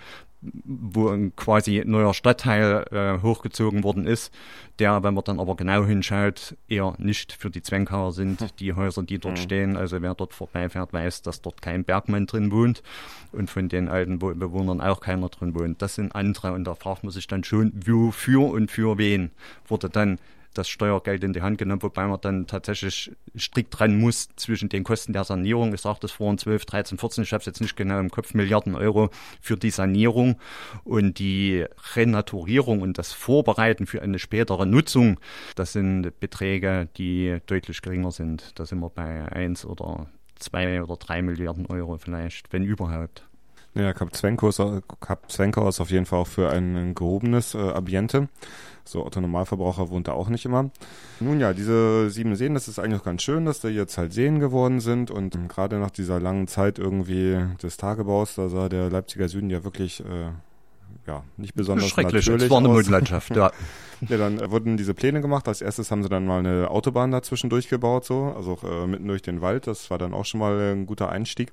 wo 0.66 1.10
ein 1.10 1.36
quasi 1.36 1.84
neuer 1.86 2.13
Stadtteil 2.13 2.86
äh, 2.92 3.22
hochgezogen 3.22 3.84
worden 3.84 4.06
ist, 4.06 4.34
der, 4.80 5.04
wenn 5.04 5.13
man 5.13 5.24
dann 5.24 5.40
aber 5.40 5.56
genau 5.56 5.86
hinschaut, 5.86 6.56
eher 6.68 6.95
nicht 6.98 7.34
für 7.34 7.50
die 7.50 7.62
Zwenkauer 7.62 8.12
sind, 8.12 8.42
hm. 8.42 8.50
die 8.60 8.74
Häuser, 8.74 9.04
die 9.04 9.19
dort 9.19 9.38
mhm. 9.38 9.42
stehen. 9.42 9.78
Also 9.78 10.01
wer 10.01 10.16
dort 10.16 10.34
vorbeifährt, 10.34 10.94
weiß, 10.94 11.22
dass 11.22 11.42
dort 11.42 11.62
kein 11.62 11.84
Bergmann 11.84 12.25
drin 12.25 12.51
wohnt 12.51 12.84
und 13.31 13.50
von 13.50 13.69
den 13.69 13.88
alten 13.88 14.19
Bewohnern 14.19 14.81
auch 14.81 15.00
keiner 15.00 15.30
drin 15.30 15.56
wohnt. 15.56 15.81
Das 15.81 15.95
sind 15.95 16.16
andere 16.16 16.54
und 16.54 16.66
da 16.66 16.75
fragt 16.75 17.04
man 17.04 17.12
sich 17.12 17.28
dann 17.28 17.44
schon, 17.44 17.72
wofür 17.86 18.50
und 18.50 18.72
für 18.72 18.98
wen 18.98 19.31
wurde 19.68 19.90
dann 19.90 20.19
das 20.54 20.70
Steuergeld 20.70 21.24
in 21.24 21.34
die 21.34 21.42
Hand 21.42 21.58
genommen, 21.58 21.84
wobei 21.84 22.08
man 22.08 22.20
dann 22.22 22.48
tatsächlich 22.48 23.12
strikt 23.38 23.80
dran 23.80 23.98
muss 23.98 24.30
zwischen 24.36 24.70
den 24.70 24.84
Kosten 24.84 25.14
der 25.14 25.24
Sanierung. 25.24 25.74
Ich 25.74 25.82
sagte 25.82 26.06
es 26.06 26.12
vorhin 26.12 26.38
12, 26.38 26.66
13, 26.66 26.98
14, 26.98 27.24
ich 27.24 27.34
habe 27.34 27.42
es 27.42 27.46
jetzt 27.46 27.62
nicht 27.62 27.76
genau 27.76 28.00
im 28.00 28.10
Kopf, 28.10 28.34
Milliarden 28.34 28.76
Euro 28.76 29.10
für 29.42 29.58
die 29.58 29.70
Sanierung 29.70 30.40
und 30.84 31.20
die 31.20 31.66
Renaturierung 31.96 32.82
und 32.82 32.98
das 32.98 33.14
Vorbereiten 33.14 33.88
für 33.88 34.02
eine 34.02 34.20
spätere 34.20 34.66
Nutzung. 34.66 35.20
Das 35.56 35.74
sind 35.74 36.20
Beträge, 36.20 36.88
die 36.98 37.38
deutlich 37.46 37.82
geringer 37.82 38.12
sind. 38.12 38.58
Da 38.60 38.66
sind 38.66 38.80
wir 38.80 38.90
bei 38.90 39.32
1 39.32 39.66
oder 39.66 40.08
2 40.40 40.84
oder 40.84 40.98
3 40.98 41.22
Milliarden 41.22 41.66
Euro 41.68 41.98
vielleicht, 41.98 42.52
wenn 42.54 42.64
überhaupt. 42.64 43.28
Ja, 43.75 43.94
Kap 43.94 44.16
Zwenko 44.16 44.50
ist, 44.50 44.62
Kap 45.02 45.31
Zwenko 45.31 45.68
ist 45.68 45.81
auf 45.81 45.90
jeden 45.90 46.06
Fall 46.06 46.20
auch 46.20 46.28
für 46.28 46.50
ein 46.50 46.94
gehobenes 46.94 47.56
äh, 47.56 47.58
Ambiente. 47.58 48.30
So 48.86 49.06
Otto 49.06 49.22
Normalverbraucher 49.22 49.90
wohnt 49.90 50.10
da 50.10 50.12
auch 50.12 50.30
nicht 50.30 50.46
immer. 50.46 50.70
Nun 51.20 51.40
ja, 51.40 51.54
diese 51.54 52.10
sieben 52.10 52.36
Seen, 52.36 52.54
das 52.54 52.68
ist 52.68 52.80
eigentlich 52.80 53.02
auch 53.02 53.06
ganz 53.06 53.24
schön, 53.24 53.46
dass 53.46 53.62
da 53.62 53.70
jetzt 53.70 53.98
halt 53.98 54.14
Seen 54.14 54.40
geworden 54.40 54.80
sind 54.80 55.10
und 55.10 55.36
ähm, 55.36 55.48
gerade 55.48 55.80
nach 55.80 55.90
dieser 55.90 56.20
langen 56.20 56.48
Zeit 56.48 56.80
irgendwie 56.80 57.40
des 57.62 57.78
Tagebaus, 57.78 58.36
da 58.36 58.50
sah 58.50 58.70
der 58.70 58.90
Leipziger 58.90 59.30
Süden 59.30 59.50
ja 59.50 59.64
wirklich 59.64 60.02
äh, 60.02 60.31
ja, 61.08 61.24
nicht 61.38 61.56
besonders 61.56 61.90
Schrecklich, 61.90 62.26
natürlich. 62.26 62.44
Es 62.44 62.50
war 62.50 62.60
eine 62.60 62.69
Mondlandschaft, 62.69 63.36
ja. 63.36 63.52
ja, 64.02 64.18
dann 64.18 64.52
wurden 64.52 64.78
diese 64.78 64.94
Pläne 64.94 65.22
gemacht. 65.22 65.48
Als 65.48 65.62
erstes 65.62 65.92
haben 65.92 66.04
sie 66.04 66.10
dann 66.10 66.26
mal 66.26 66.40
eine 66.40 66.69
Autobahn 66.69 67.12
dazwischen 67.12 67.50
durchgebaut, 67.50 68.06
so, 68.06 68.34
also 68.36 68.58
äh, 68.64 68.88
mitten 68.88 69.08
durch 69.08 69.22
den 69.22 69.42
Wald. 69.42 69.68
Das 69.68 69.90
war 69.90 69.98
dann 69.98 70.14
auch 70.14 70.26
schon 70.26 70.40
mal 70.40 70.74
ein 70.74 70.86
guter 70.86 71.10
Einstieg. 71.10 71.52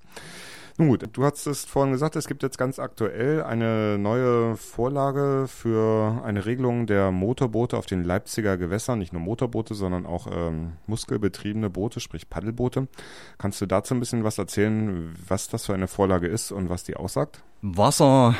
Nun 0.80 0.88
gut, 0.88 1.06
du 1.12 1.24
hast 1.24 1.46
es 1.46 1.66
vorhin 1.66 1.92
gesagt, 1.92 2.16
es 2.16 2.26
gibt 2.26 2.42
jetzt 2.42 2.56
ganz 2.56 2.78
aktuell 2.78 3.42
eine 3.42 3.98
neue 3.98 4.56
Vorlage 4.56 5.44
für 5.46 6.22
eine 6.24 6.46
Regelung 6.46 6.86
der 6.86 7.10
Motorboote 7.10 7.76
auf 7.76 7.84
den 7.84 8.02
Leipziger 8.02 8.56
Gewässern. 8.56 8.98
Nicht 8.98 9.12
nur 9.12 9.20
Motorboote, 9.20 9.74
sondern 9.74 10.06
auch 10.06 10.26
ähm, 10.32 10.78
muskelbetriebene 10.86 11.68
Boote, 11.68 12.00
sprich 12.00 12.30
Paddelboote. 12.30 12.88
Kannst 13.36 13.60
du 13.60 13.66
dazu 13.66 13.92
ein 13.92 14.00
bisschen 14.00 14.24
was 14.24 14.38
erzählen, 14.38 15.14
was 15.28 15.48
das 15.48 15.66
für 15.66 15.74
eine 15.74 15.86
Vorlage 15.86 16.28
ist 16.28 16.50
und 16.50 16.70
was 16.70 16.82
die 16.82 16.96
aussagt? 16.96 17.42
Wasser 17.60 18.34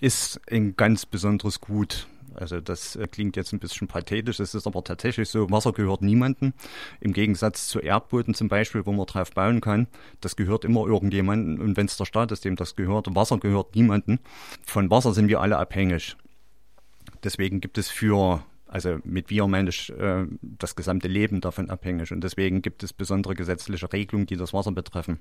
ist 0.00 0.40
ein 0.50 0.76
ganz 0.76 1.04
besonderes 1.04 1.60
Gut 1.60 2.06
also 2.36 2.60
das 2.60 2.96
äh, 2.96 3.06
klingt 3.06 3.36
jetzt 3.36 3.52
ein 3.52 3.58
bisschen 3.58 3.88
pathetisch, 3.88 4.40
es 4.40 4.54
ist 4.54 4.66
aber 4.66 4.82
tatsächlich 4.84 5.28
so, 5.28 5.50
Wasser 5.50 5.72
gehört 5.72 6.02
niemandem. 6.02 6.52
Im 7.00 7.12
Gegensatz 7.12 7.68
zu 7.68 7.80
Erdboden 7.80 8.34
zum 8.34 8.48
Beispiel, 8.48 8.86
wo 8.86 8.92
man 8.92 9.06
drauf 9.06 9.32
bauen 9.32 9.60
kann, 9.60 9.86
das 10.20 10.36
gehört 10.36 10.64
immer 10.64 10.86
irgendjemandem. 10.86 11.60
Und 11.60 11.76
wenn 11.76 11.86
es 11.86 11.96
der 11.96 12.04
Staat 12.04 12.32
ist, 12.32 12.44
dem 12.44 12.56
das 12.56 12.76
gehört, 12.76 13.14
Wasser 13.14 13.38
gehört 13.38 13.74
niemandem. 13.74 14.18
Von 14.64 14.90
Wasser 14.90 15.14
sind 15.14 15.28
wir 15.28 15.40
alle 15.40 15.58
abhängig. 15.58 16.16
Deswegen 17.24 17.60
gibt 17.60 17.78
es 17.78 17.88
für 17.88 18.42
also 18.68 18.98
mit 19.04 19.30
wir 19.30 19.46
meine 19.46 19.70
ich 19.70 19.90
äh, 19.92 20.26
das 20.42 20.74
gesamte 20.74 21.06
Leben 21.06 21.40
davon 21.40 21.70
abhängig 21.70 22.10
und 22.10 22.22
deswegen 22.22 22.62
gibt 22.62 22.82
es 22.82 22.92
besondere 22.92 23.34
gesetzliche 23.34 23.90
Regelungen, 23.92 24.26
die 24.26 24.36
das 24.36 24.52
Wasser 24.52 24.72
betreffen 24.72 25.20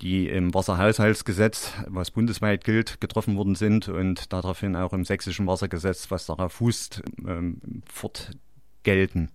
die 0.00 0.28
im 0.28 0.52
Wasserhaushaltsgesetz, 0.52 1.72
was 1.86 2.10
bundesweit 2.10 2.64
gilt, 2.64 3.00
getroffen 3.00 3.36
worden 3.36 3.54
sind 3.54 3.88
und 3.88 4.32
daraufhin 4.32 4.76
auch 4.76 4.92
im 4.92 5.04
sächsischen 5.04 5.46
Wassergesetz, 5.46 6.10
was 6.10 6.26
darauf 6.26 6.52
fußt, 6.52 7.02
ähm, 7.26 7.82
fortgelten. 7.86 9.30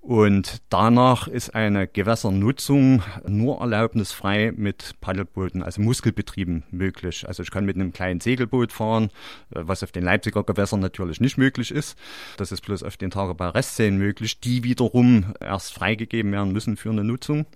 Und 0.00 0.62
danach 0.70 1.28
ist 1.28 1.54
eine 1.54 1.86
Gewässernutzung 1.86 3.02
nur 3.26 3.60
erlaubnisfrei 3.60 4.52
mit 4.56 4.94
Paddelbooten, 5.00 5.62
also 5.62 5.82
Muskelbetrieben 5.82 6.64
möglich. 6.70 7.26
Also 7.26 7.42
ich 7.42 7.50
kann 7.50 7.64
mit 7.66 7.76
einem 7.76 7.92
kleinen 7.92 8.20
Segelboot 8.20 8.72
fahren, 8.72 9.10
äh, 9.50 9.60
was 9.60 9.82
auf 9.82 9.92
den 9.92 10.04
Leipziger 10.04 10.44
Gewässern 10.44 10.80
natürlich 10.80 11.20
nicht 11.20 11.36
möglich 11.36 11.70
ist. 11.70 11.98
Das 12.36 12.52
ist 12.52 12.62
bloß 12.62 12.84
auf 12.84 12.96
den 12.96 13.10
Tagebau 13.10 13.50
Restseen 13.50 13.98
möglich, 13.98 14.40
die 14.40 14.64
wiederum 14.64 15.34
erst 15.40 15.74
freigegeben 15.74 16.32
werden 16.32 16.52
müssen 16.52 16.76
für 16.76 16.90
eine 16.90 17.04
Nutzung. 17.04 17.46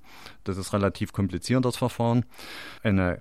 Das 0.45 0.57
ist 0.57 0.73
relativ 0.73 1.13
kompliziert, 1.13 1.65
das 1.65 1.77
Verfahren. 1.77 2.25
Eine 2.83 3.21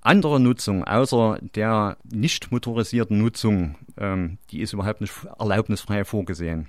andere 0.00 0.40
Nutzung 0.40 0.84
außer 0.84 1.38
der 1.54 1.96
nicht 2.04 2.50
motorisierten 2.50 3.18
Nutzung, 3.18 3.76
ähm, 3.98 4.38
die 4.50 4.60
ist 4.60 4.72
überhaupt 4.72 5.00
nicht 5.00 5.12
erlaubnisfrei 5.38 6.04
vorgesehen 6.04 6.68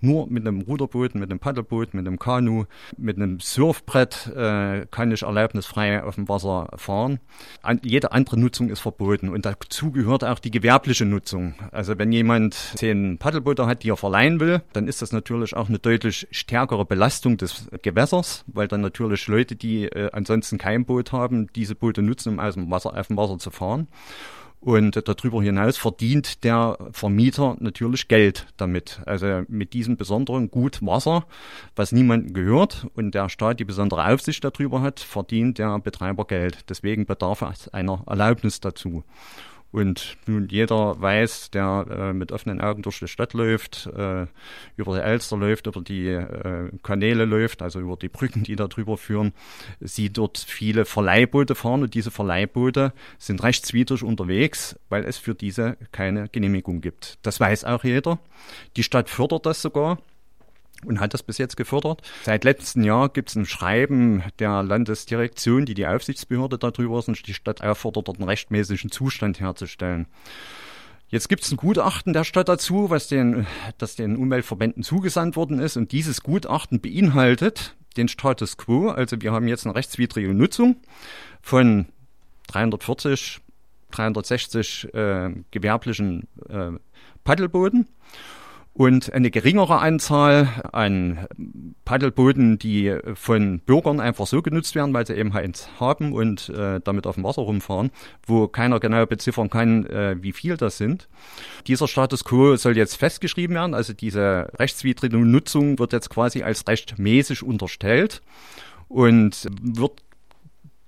nur 0.00 0.26
mit 0.28 0.46
einem 0.46 0.60
Ruderboot, 0.60 1.14
mit 1.14 1.30
einem 1.30 1.38
Paddelboot, 1.38 1.94
mit 1.94 2.06
einem 2.06 2.18
Kanu, 2.18 2.64
mit 2.96 3.16
einem 3.16 3.40
Surfbrett 3.40 4.32
äh, 4.34 4.86
kann 4.90 5.12
ich 5.12 5.22
erlaubnisfrei 5.22 6.02
auf 6.02 6.16
dem 6.16 6.28
Wasser 6.28 6.68
fahren. 6.76 7.20
An, 7.62 7.80
jede 7.82 8.12
andere 8.12 8.38
Nutzung 8.38 8.68
ist 8.68 8.80
verboten 8.80 9.28
und 9.28 9.46
dazu 9.46 9.90
gehört 9.90 10.24
auch 10.24 10.38
die 10.38 10.50
gewerbliche 10.50 11.04
Nutzung. 11.04 11.54
Also 11.72 11.98
wenn 11.98 12.12
jemand 12.12 12.54
zehn 12.54 13.18
Paddelboote 13.18 13.66
hat, 13.66 13.82
die 13.82 13.90
er 13.90 13.96
verleihen 13.96 14.40
will, 14.40 14.62
dann 14.72 14.88
ist 14.88 15.02
das 15.02 15.12
natürlich 15.12 15.56
auch 15.56 15.68
eine 15.68 15.78
deutlich 15.78 16.28
stärkere 16.30 16.84
Belastung 16.84 17.36
des 17.36 17.68
Gewässers, 17.82 18.44
weil 18.46 18.68
dann 18.68 18.80
natürlich 18.80 19.26
Leute, 19.26 19.56
die 19.56 19.84
äh, 19.84 20.10
ansonsten 20.12 20.58
kein 20.58 20.84
Boot 20.84 21.12
haben, 21.12 21.48
diese 21.54 21.74
Boote 21.74 22.02
nutzen, 22.02 22.34
um 22.34 22.40
aus 22.40 22.54
dem 22.54 22.70
Wasser 22.70 22.96
auf 22.96 23.06
dem 23.06 23.16
Wasser 23.16 23.38
zu 23.38 23.50
fahren. 23.50 23.88
Und 24.66 25.00
darüber 25.06 25.40
hinaus 25.44 25.76
verdient 25.76 26.42
der 26.42 26.76
Vermieter 26.90 27.56
natürlich 27.60 28.08
Geld 28.08 28.48
damit. 28.56 29.00
Also 29.06 29.44
mit 29.46 29.74
diesem 29.74 29.96
besonderen 29.96 30.50
Gut 30.50 30.84
Wasser, 30.84 31.24
was 31.76 31.92
niemandem 31.92 32.34
gehört 32.34 32.88
und 32.96 33.14
der 33.14 33.28
Staat 33.28 33.60
die 33.60 33.64
besondere 33.64 34.08
Aufsicht 34.08 34.42
darüber 34.42 34.80
hat, 34.82 34.98
verdient 34.98 35.58
der 35.58 35.78
Betreiber 35.78 36.24
Geld. 36.24 36.68
Deswegen 36.68 37.06
bedarf 37.06 37.42
es 37.42 37.68
einer 37.68 38.02
Erlaubnis 38.08 38.58
dazu. 38.58 39.04
Und 39.76 40.16
nun 40.24 40.48
jeder 40.48 40.98
weiß, 41.02 41.50
der 41.50 41.86
äh, 41.90 42.12
mit 42.14 42.32
offenen 42.32 42.62
Augen 42.62 42.80
durch 42.80 42.98
die 42.98 43.08
Stadt 43.08 43.34
läuft, 43.34 43.84
äh, 43.94 44.24
über 44.78 44.94
die 44.94 45.02
Elster 45.02 45.36
läuft, 45.36 45.66
über 45.66 45.82
die 45.82 46.06
äh, 46.06 46.70
Kanäle 46.82 47.26
läuft, 47.26 47.60
also 47.60 47.80
über 47.80 47.98
die 47.98 48.08
Brücken, 48.08 48.42
die 48.42 48.56
da 48.56 48.68
drüber 48.68 48.96
führen, 48.96 49.34
sieht 49.80 50.16
dort 50.16 50.38
viele 50.38 50.86
Verleihboote 50.86 51.54
fahren 51.54 51.82
und 51.82 51.92
diese 51.92 52.10
Verleihboote 52.10 52.94
sind 53.18 53.42
rechtswidrig 53.42 54.02
unterwegs, 54.02 54.80
weil 54.88 55.04
es 55.04 55.18
für 55.18 55.34
diese 55.34 55.76
keine 55.92 56.30
Genehmigung 56.30 56.80
gibt. 56.80 57.18
Das 57.20 57.38
weiß 57.38 57.64
auch 57.66 57.84
jeder. 57.84 58.18
Die 58.78 58.82
Stadt 58.82 59.10
fördert 59.10 59.44
das 59.44 59.60
sogar 59.60 59.98
und 60.84 61.00
hat 61.00 61.14
das 61.14 61.22
bis 61.22 61.38
jetzt 61.38 61.56
gefördert. 61.56 62.02
Seit 62.24 62.44
letztem 62.44 62.84
Jahr 62.84 63.08
gibt 63.08 63.30
es 63.30 63.36
ein 63.36 63.46
Schreiben 63.46 64.22
der 64.38 64.62
Landesdirektion, 64.62 65.66
die 65.66 65.74
die 65.74 65.86
Aufsichtsbehörde 65.86 66.58
darüber 66.58 66.98
ist 66.98 67.08
und 67.08 67.26
die 67.26 67.34
Stadt 67.34 67.62
auffordert, 67.62 68.08
einen 68.08 68.28
rechtmäßigen 68.28 68.90
Zustand 68.90 69.40
herzustellen. 69.40 70.06
Jetzt 71.08 71.28
gibt 71.28 71.44
es 71.44 71.52
ein 71.52 71.56
Gutachten 71.56 72.12
der 72.12 72.24
Stadt 72.24 72.48
dazu, 72.48 72.90
was 72.90 73.06
den, 73.06 73.46
das 73.78 73.94
den 73.94 74.16
Umweltverbänden 74.16 74.82
zugesandt 74.82 75.36
worden 75.36 75.60
ist. 75.60 75.76
Und 75.76 75.92
dieses 75.92 76.22
Gutachten 76.22 76.80
beinhaltet 76.80 77.76
den 77.96 78.08
Status 78.08 78.56
quo. 78.56 78.88
Also 78.88 79.20
wir 79.22 79.32
haben 79.32 79.46
jetzt 79.46 79.66
eine 79.66 79.76
rechtswidrige 79.76 80.34
Nutzung 80.34 80.76
von 81.42 81.86
340, 82.48 83.40
360 83.92 84.94
äh, 84.94 85.30
gewerblichen 85.52 86.26
äh, 86.48 86.72
Paddelbooten 87.22 87.88
und 88.76 89.10
eine 89.12 89.30
geringere 89.30 89.78
Anzahl 89.78 90.48
an 90.72 91.26
Paddelbooten, 91.86 92.58
die 92.58 92.94
von 93.14 93.60
Bürgern 93.60 94.00
einfach 94.00 94.26
so 94.26 94.42
genutzt 94.42 94.74
werden, 94.74 94.92
weil 94.92 95.06
sie 95.06 95.14
eben 95.14 95.32
eins 95.32 95.70
haben 95.80 96.12
und 96.12 96.50
äh, 96.50 96.80
damit 96.84 97.06
auf 97.06 97.14
dem 97.14 97.24
Wasser 97.24 97.42
rumfahren, 97.42 97.90
wo 98.26 98.48
keiner 98.48 98.78
genau 98.78 99.06
beziffern 99.06 99.48
kann, 99.48 99.86
äh, 99.86 100.16
wie 100.20 100.32
viel 100.32 100.58
das 100.58 100.76
sind. 100.76 101.08
Dieser 101.66 101.88
Status 101.88 102.22
quo 102.24 102.56
soll 102.56 102.76
jetzt 102.76 102.96
festgeschrieben 102.96 103.56
werden, 103.56 103.72
also 103.72 103.94
diese 103.94 104.50
rechtswidrige 104.58 105.16
Nutzung 105.16 105.78
wird 105.78 105.94
jetzt 105.94 106.10
quasi 106.10 106.42
als 106.42 106.68
rechtmäßig 106.68 107.42
unterstellt 107.42 108.20
und 108.88 109.46
wird 109.62 110.02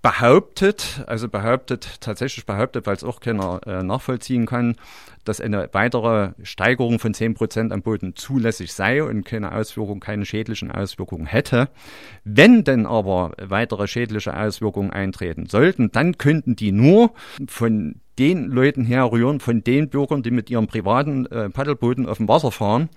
behauptet, 0.09 1.05
also 1.07 1.29
behauptet, 1.29 2.00
tatsächlich 2.00 2.47
behauptet, 2.47 2.87
weil 2.87 2.97
es 2.97 3.05
auch 3.05 3.21
keiner 3.21 3.61
äh, 3.67 3.83
nachvollziehen 3.83 4.47
kann, 4.47 4.77
dass 5.25 5.38
eine 5.38 5.69
weitere 5.73 6.31
Steigerung 6.43 6.99
von 6.99 7.12
10 7.12 7.35
Prozent 7.35 7.73
am 7.75 7.83
Boden 7.83 8.17
zulässig 8.17 8.73
sei 8.73 9.03
und 9.03 9.25
keine 9.25 9.53
Auswirkungen, 9.53 10.00
keine 10.00 10.25
schädlichen 10.25 10.71
Auswirkungen 10.71 11.27
hätte. 11.27 11.69
Wenn 12.25 12.65
denn 12.65 12.87
aber 12.87 13.33
weitere 13.38 13.87
schädliche 13.87 14.35
Auswirkungen 14.35 14.93
eintreten 14.93 15.45
sollten, 15.45 15.93
dann 15.93 16.17
könnten 16.17 16.57
die 16.57 16.73
nur 16.73 17.12
von 17.47 18.00
den 18.19 18.47
Leuten 18.47 18.85
herrühren, 18.85 19.41
von 19.41 19.63
den 19.63 19.89
Bürgern, 19.89 20.23
die 20.23 20.31
mit 20.31 20.51
ihren 20.51 20.67
privaten 20.67 21.27
äh, 21.27 21.51
Paddelbooten 21.51 22.07
auf 22.07 22.19
dem 22.19 22.29
Wasser 22.29 22.51
fahren, 22.51 22.89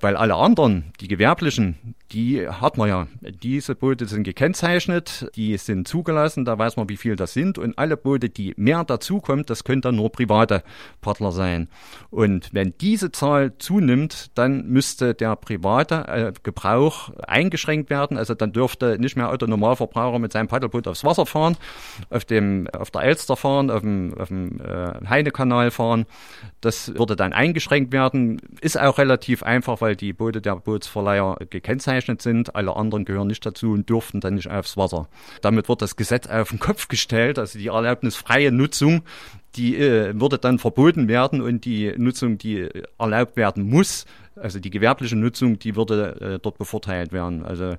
weil 0.00 0.16
alle 0.16 0.34
anderen, 0.34 0.92
die 1.00 1.08
gewerblichen, 1.08 1.96
die 2.12 2.48
hat 2.48 2.76
man 2.76 2.88
ja. 2.88 3.06
Diese 3.42 3.74
Boote 3.74 4.06
sind 4.06 4.22
gekennzeichnet, 4.22 5.28
die 5.34 5.56
sind 5.56 5.88
zugelassen, 5.88 6.44
da 6.44 6.56
weiß 6.58 6.76
man, 6.76 6.88
wie 6.88 6.96
viel 6.96 7.16
das 7.16 7.32
sind. 7.32 7.58
Und 7.58 7.78
alle 7.78 7.96
Boote, 7.96 8.28
die 8.28 8.54
mehr 8.56 8.84
dazukommt, 8.84 9.50
das 9.50 9.64
können 9.64 9.80
dann 9.80 9.96
nur 9.96 10.12
private 10.12 10.62
Paddler 11.00 11.32
sein. 11.32 11.68
Und 12.10 12.50
wenn 12.52 12.74
diese 12.80 13.10
Zahl 13.10 13.58
zunimmt, 13.58 14.30
dann 14.36 14.66
müsste 14.68 15.14
der 15.14 15.36
private 15.36 16.06
äh, 16.06 16.32
Gebrauch 16.42 17.10
eingeschränkt 17.26 17.90
werden. 17.90 18.16
Also 18.16 18.34
dann 18.34 18.52
dürfte 18.52 18.98
nicht 18.98 19.16
mehr 19.16 19.30
Autonormalverbraucher 19.30 20.18
mit 20.18 20.32
seinem 20.32 20.48
Paddelboot 20.48 20.86
aufs 20.86 21.04
Wasser 21.04 21.26
fahren, 21.26 21.56
auf 22.10 22.24
dem, 22.24 22.68
auf 22.68 22.90
der 22.90 23.02
Elster 23.02 23.36
fahren, 23.36 23.70
auf 23.70 23.80
dem, 23.80 24.14
auf 24.16 24.28
dem 24.28 24.60
äh, 24.66 25.08
Heinekanal 25.08 25.70
fahren. 25.70 26.06
Das 26.60 26.94
würde 26.94 27.16
dann 27.16 27.32
eingeschränkt 27.32 27.92
werden. 27.92 28.40
Ist 28.60 28.78
auch 28.78 28.98
relativ 28.98 29.42
einfach, 29.42 29.80
weil 29.80 29.96
die 29.96 30.12
Boote 30.12 30.40
der 30.40 30.56
Bootsverleiher 30.56 31.36
gekennzeichnet 31.50 32.22
sind. 32.22 32.54
Alle 32.56 32.76
anderen 32.76 33.04
gehören 33.04 33.28
nicht 33.28 33.44
dazu 33.44 33.72
und 33.72 33.88
dürften 33.88 34.20
dann 34.20 34.34
nicht 34.34 34.50
aufs 34.50 34.76
Wasser. 34.76 35.08
Damit 35.42 35.68
wird 35.68 35.82
das 35.82 35.96
Gesetz 35.96 36.26
auf 36.26 36.50
den 36.50 36.58
Kopf 36.58 36.88
gestellt. 36.88 37.38
Also 37.38 37.58
die 37.58 37.68
erlaubnisfreie 37.68 38.52
Nutzung 38.52 39.02
die 39.56 39.76
äh, 39.76 40.18
würde 40.20 40.38
dann 40.38 40.58
verboten 40.58 41.08
werden 41.08 41.40
und 41.40 41.64
die 41.64 41.94
Nutzung, 41.96 42.38
die 42.38 42.68
erlaubt 42.98 43.36
werden 43.36 43.68
muss, 43.68 44.04
also 44.36 44.60
die 44.60 44.70
gewerbliche 44.70 45.16
Nutzung, 45.16 45.58
die 45.58 45.76
würde 45.76 46.20
äh, 46.20 46.38
dort 46.38 46.58
bevorteilt 46.58 47.12
werden. 47.12 47.44
Also 47.44 47.76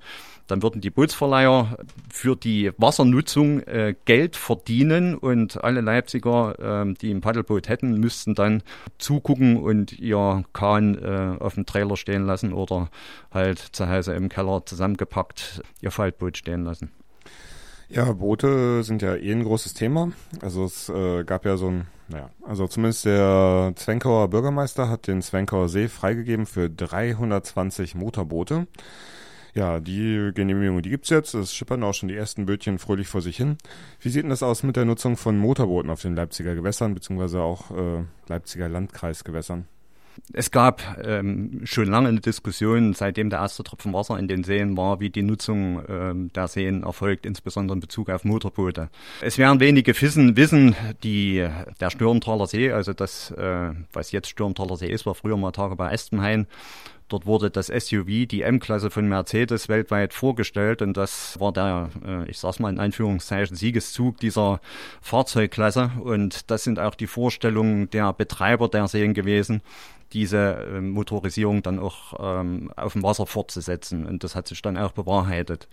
dann 0.47 0.63
würden 0.63 0.81
die 0.81 0.89
Bootsverleiher 0.89 1.77
für 2.09 2.35
die 2.35 2.71
Wassernutzung 2.77 3.61
äh, 3.61 3.95
Geld 4.05 4.35
verdienen 4.35 5.15
und 5.15 5.63
alle 5.63 5.81
Leipziger, 5.81 6.85
äh, 6.85 6.93
die 6.93 7.11
ein 7.11 7.21
Paddelboot 7.21 7.69
hätten, 7.69 7.99
müssten 7.99 8.33
dann 8.33 8.63
zugucken 8.97 9.57
und 9.57 9.97
ihr 9.99 10.43
Kahn 10.53 10.97
äh, 10.97 11.37
auf 11.39 11.55
dem 11.55 11.65
Trailer 11.65 11.97
stehen 11.97 12.25
lassen 12.25 12.53
oder 12.53 12.89
halt 13.31 13.59
zu 13.59 13.89
Hause 13.89 14.13
im 14.13 14.29
Keller 14.29 14.65
zusammengepackt 14.65 15.61
ihr 15.81 15.91
Faltboot 15.91 16.37
stehen 16.37 16.63
lassen. 16.63 16.91
Ja, 17.89 18.11
Boote 18.11 18.83
sind 18.83 19.01
ja 19.01 19.15
eh 19.15 19.31
ein 19.31 19.43
großes 19.43 19.73
Thema. 19.73 20.11
Also 20.41 20.65
es 20.65 20.89
äh, 20.89 21.23
gab 21.23 21.45
ja 21.45 21.55
so 21.55 21.69
ein, 21.69 21.87
naja, 22.09 22.29
also 22.45 22.67
zumindest 22.67 23.05
der 23.05 23.73
Zwenkauer 23.75 24.29
Bürgermeister 24.29 24.89
hat 24.89 25.07
den 25.07 25.21
Zwenkauer 25.21 25.69
See 25.69 25.87
freigegeben 25.87 26.45
für 26.45 26.69
320 26.69 27.95
Motorboote. 27.95 28.67
Ja, 29.53 29.79
die 29.79 30.31
Genehmigung, 30.35 30.81
die 30.81 30.89
gibt's 30.89 31.09
jetzt. 31.09 31.33
Es 31.33 31.53
schippern 31.53 31.81
auch 31.83 31.93
schon 31.93 32.09
die 32.09 32.15
ersten 32.15 32.45
Bötchen 32.45 32.77
fröhlich 32.77 33.07
vor 33.07 33.21
sich 33.21 33.37
hin. 33.37 33.57
Wie 34.01 34.09
sieht 34.09 34.23
denn 34.23 34.29
das 34.29 34.43
aus 34.43 34.63
mit 34.63 34.75
der 34.75 34.85
Nutzung 34.85 35.17
von 35.17 35.37
Motorbooten 35.37 35.89
auf 35.89 36.01
den 36.01 36.15
Leipziger 36.15 36.55
Gewässern, 36.55 36.93
beziehungsweise 36.93 37.41
auch 37.41 37.71
äh, 37.71 38.03
Leipziger 38.27 38.69
Landkreisgewässern? 38.69 39.65
Es 40.33 40.51
gab 40.51 40.81
ähm, 41.03 41.61
schon 41.63 41.87
lange 41.87 42.09
eine 42.09 42.19
Diskussion, 42.19 42.93
seitdem 42.93 43.29
der 43.29 43.39
erste 43.39 43.63
Tropfen 43.63 43.93
Wasser 43.93 44.17
in 44.19 44.27
den 44.27 44.43
Seen 44.43 44.77
war, 44.77 44.99
wie 44.99 45.09
die 45.09 45.23
Nutzung 45.23 45.81
ähm, 45.87 46.31
der 46.33 46.47
Seen 46.47 46.83
erfolgt, 46.83 47.25
insbesondere 47.25 47.75
in 47.75 47.81
Bezug 47.81 48.09
auf 48.09 48.23
Motorboote. 48.23 48.89
Es 49.21 49.37
werden 49.37 49.59
wenige 49.59 49.99
wissen, 49.99 50.35
wissen 50.37 50.75
die, 51.03 51.47
der 51.79 51.89
Stürmtaler 51.89 52.47
See, 52.47 52.71
also 52.71 52.93
das, 52.93 53.31
äh, 53.31 53.71
was 53.93 54.11
jetzt 54.11 54.29
Stürmtaler 54.29 54.77
See 54.77 54.89
ist, 54.89 55.05
war 55.05 55.15
früher 55.15 55.37
mal 55.37 55.51
Tage 55.51 55.75
bei 55.75 55.91
Espenhain, 55.91 56.47
Dort 57.09 57.25
wurde 57.25 57.49
das 57.49 57.67
SUV, 57.67 58.27
die 58.27 58.41
M-Klasse 58.41 58.89
von 58.89 59.07
Mercedes, 59.07 59.69
weltweit 59.69 60.13
vorgestellt 60.13 60.81
und 60.81 60.97
das 60.97 61.39
war 61.39 61.53
der, 61.53 61.89
äh, 62.05 62.29
ich 62.29 62.37
sag's 62.37 62.59
mal 62.59 62.69
in 62.69 62.79
Anführungszeichen, 62.79 63.55
Siegeszug 63.55 64.17
dieser 64.17 64.59
Fahrzeugklasse 65.01 65.91
und 66.03 66.51
das 66.51 66.63
sind 66.63 66.79
auch 66.79 66.95
die 66.95 67.07
Vorstellungen 67.07 67.89
der 67.89 68.11
Betreiber 68.13 68.67
der 68.67 68.87
Seen 68.87 69.13
gewesen 69.13 69.61
diese 70.13 70.67
äh, 70.73 70.81
Motorisierung 70.81 71.63
dann 71.63 71.79
auch 71.79 72.13
ähm, 72.19 72.71
auf 72.75 72.93
dem 72.93 73.03
Wasser 73.03 73.25
fortzusetzen. 73.25 74.05
Und 74.05 74.23
das 74.23 74.35
hat 74.35 74.47
sich 74.47 74.61
dann 74.61 74.77
auch 74.77 74.91
bewahrheitet. 74.91 75.67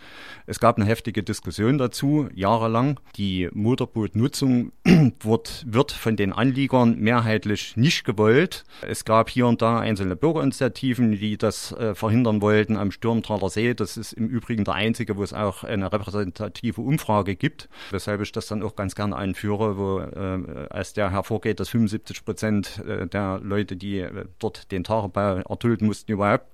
Es 0.46 0.60
gab 0.60 0.76
eine 0.76 0.86
heftige 0.86 1.22
Diskussion 1.22 1.78
dazu, 1.78 2.28
jahrelang. 2.34 2.98
Die 3.16 3.48
Motorbootnutzung 3.52 4.72
wird, 5.20 5.64
wird 5.66 5.92
von 5.92 6.16
den 6.16 6.32
Anliegern 6.32 6.98
mehrheitlich 6.98 7.76
nicht 7.76 8.04
gewollt. 8.04 8.64
Es 8.82 9.04
gab 9.04 9.30
hier 9.30 9.46
und 9.46 9.62
da 9.62 9.78
einzelne 9.78 10.16
Bürgerinitiativen, 10.16 11.20
die 11.24 11.38
das 11.38 11.72
äh, 11.72 11.94
verhindern 11.94 12.42
wollten 12.42 12.76
am 12.76 12.90
Stürmtaler 12.90 13.48
See. 13.48 13.72
Das 13.72 13.96
ist 13.96 14.12
im 14.12 14.28
Übrigen 14.28 14.64
der 14.64 14.74
einzige, 14.74 15.16
wo 15.16 15.22
es 15.22 15.32
auch 15.32 15.64
eine 15.64 15.90
repräsentative 15.90 16.82
Umfrage 16.82 17.34
gibt, 17.34 17.70
weshalb 17.90 18.20
ich 18.20 18.30
das 18.30 18.46
dann 18.46 18.62
auch 18.62 18.76
ganz 18.76 18.94
gerne 18.94 19.16
einführe, 19.16 19.78
wo 19.78 20.00
äh, 20.00 20.66
als 20.68 20.92
der 20.92 21.10
hervorgeht, 21.10 21.60
dass 21.60 21.70
75 21.70 22.24
Prozent 22.24 22.78
äh, 22.86 23.06
der 23.06 23.40
Leute, 23.42 23.76
die 23.76 24.00
äh, 24.00 24.26
dort 24.38 24.70
den 24.70 24.84
Tagebau 24.84 25.36
erdulden 25.36 25.86
mussten, 25.86 26.12
überhaupt 26.12 26.46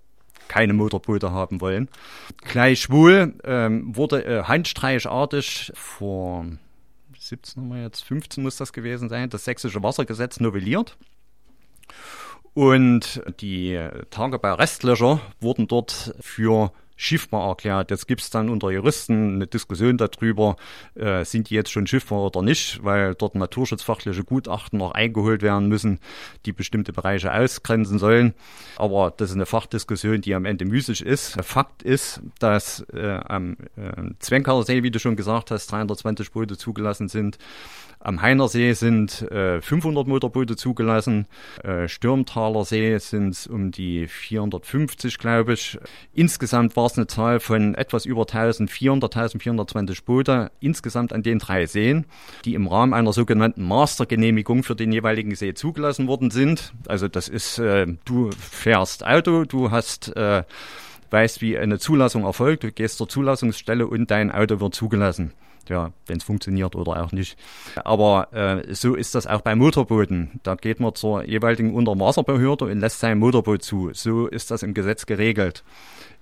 keine 0.46 0.72
Motorboote 0.72 1.32
haben 1.32 1.60
wollen. 1.60 1.88
Gleichwohl 2.42 3.34
ähm, 3.44 3.96
wurde 3.96 4.24
äh, 4.24 4.42
handstreichartig 4.44 5.72
vor 5.74 6.46
17 7.18 7.62
haben 7.62 7.68
wir 7.70 7.82
jetzt, 7.82 8.02
15 8.04 8.42
muss 8.42 8.56
das 8.56 8.72
gewesen 8.72 9.08
sein, 9.08 9.30
das 9.30 9.44
sächsische 9.44 9.82
Wassergesetz 9.82 10.40
novelliert. 10.40 10.96
Und 12.54 13.22
die 13.40 13.78
Tagebau-Restlöcher 14.10 15.20
wurden 15.40 15.68
dort 15.68 16.14
für 16.20 16.72
schiffbar 17.00 17.48
erklärt. 17.48 17.90
Jetzt 17.90 18.06
gibt 18.06 18.20
es 18.20 18.28
dann 18.28 18.50
unter 18.50 18.70
Juristen 18.70 19.36
eine 19.36 19.46
Diskussion 19.46 19.96
darüber, 19.96 20.56
äh, 20.94 21.24
sind 21.24 21.48
die 21.48 21.54
jetzt 21.54 21.70
schon 21.70 21.86
schiffbar 21.86 22.20
oder 22.20 22.42
nicht, 22.42 22.84
weil 22.84 23.14
dort 23.14 23.34
naturschutzfachliche 23.34 24.22
Gutachten 24.22 24.78
noch 24.78 24.92
eingeholt 24.92 25.40
werden 25.40 25.68
müssen, 25.68 25.98
die 26.44 26.52
bestimmte 26.52 26.92
Bereiche 26.92 27.32
ausgrenzen 27.32 27.98
sollen. 27.98 28.34
Aber 28.76 29.14
das 29.16 29.30
ist 29.30 29.36
eine 29.36 29.46
Fachdiskussion, 29.46 30.20
die 30.20 30.34
am 30.34 30.44
Ende 30.44 30.66
müßig 30.66 31.00
ist. 31.00 31.42
Fakt 31.42 31.82
ist, 31.82 32.20
dass 32.38 32.84
äh, 32.92 33.18
am 33.24 33.56
äh, 33.76 34.12
Zwenkaler 34.18 34.64
See, 34.64 34.82
wie 34.82 34.90
du 34.90 34.98
schon 34.98 35.16
gesagt 35.16 35.50
hast, 35.50 35.72
320 35.72 36.32
Boote 36.32 36.58
zugelassen 36.58 37.08
sind. 37.08 37.38
Am 38.02 38.22
Heinersee 38.22 38.72
sind 38.72 39.30
äh, 39.30 39.60
500 39.60 40.06
Motorboote 40.06 40.56
zugelassen. 40.56 41.26
Äh, 41.62 41.86
Stürmtaler 41.86 42.64
See 42.64 42.96
sind 42.96 43.28
es 43.28 43.46
um 43.46 43.72
die 43.72 44.08
450, 44.08 45.18
glaube 45.18 45.52
ich. 45.52 45.78
Insgesamt 46.14 46.76
war 46.76 46.86
es 46.90 46.98
eine 46.98 47.06
Zahl 47.06 47.40
von 47.40 47.74
etwas 47.74 48.04
über 48.06 48.22
1400, 48.22 49.14
1420 49.14 50.04
Boote 50.04 50.50
insgesamt 50.60 51.12
an 51.12 51.22
den 51.22 51.38
drei 51.38 51.66
Seen, 51.66 52.06
die 52.44 52.54
im 52.54 52.66
Rahmen 52.66 52.94
einer 52.94 53.12
sogenannten 53.12 53.66
Mastergenehmigung 53.66 54.62
für 54.62 54.76
den 54.76 54.92
jeweiligen 54.92 55.34
See 55.34 55.54
zugelassen 55.54 56.06
worden 56.06 56.30
sind. 56.30 56.72
Also 56.86 57.08
das 57.08 57.28
ist, 57.28 57.58
äh, 57.58 57.86
du 58.04 58.30
fährst 58.32 59.06
Auto, 59.06 59.44
du 59.44 59.70
hast 59.70 60.14
äh, 60.16 60.44
weißt, 61.10 61.40
wie 61.40 61.58
eine 61.58 61.78
Zulassung 61.78 62.24
erfolgt, 62.24 62.64
du 62.64 62.72
gehst 62.72 62.98
zur 62.98 63.08
Zulassungsstelle 63.08 63.86
und 63.86 64.10
dein 64.10 64.30
Auto 64.30 64.60
wird 64.60 64.74
zugelassen 64.74 65.32
ja, 65.70 65.92
wenn 66.06 66.18
es 66.18 66.24
funktioniert 66.24 66.74
oder 66.74 67.02
auch 67.02 67.12
nicht. 67.12 67.38
Aber 67.76 68.32
äh, 68.32 68.74
so 68.74 68.94
ist 68.94 69.14
das 69.14 69.26
auch 69.26 69.40
bei 69.40 69.54
Motorbooten. 69.54 70.40
Da 70.42 70.56
geht 70.56 70.80
man 70.80 70.94
zur 70.94 71.24
jeweiligen 71.24 71.72
Unterwasserbehörde 71.74 72.66
und 72.66 72.80
lässt 72.80 73.00
sein 73.00 73.18
Motorboot 73.18 73.62
zu. 73.62 73.90
So 73.94 74.26
ist 74.26 74.50
das 74.50 74.62
im 74.62 74.74
Gesetz 74.74 75.06
geregelt. 75.06 75.64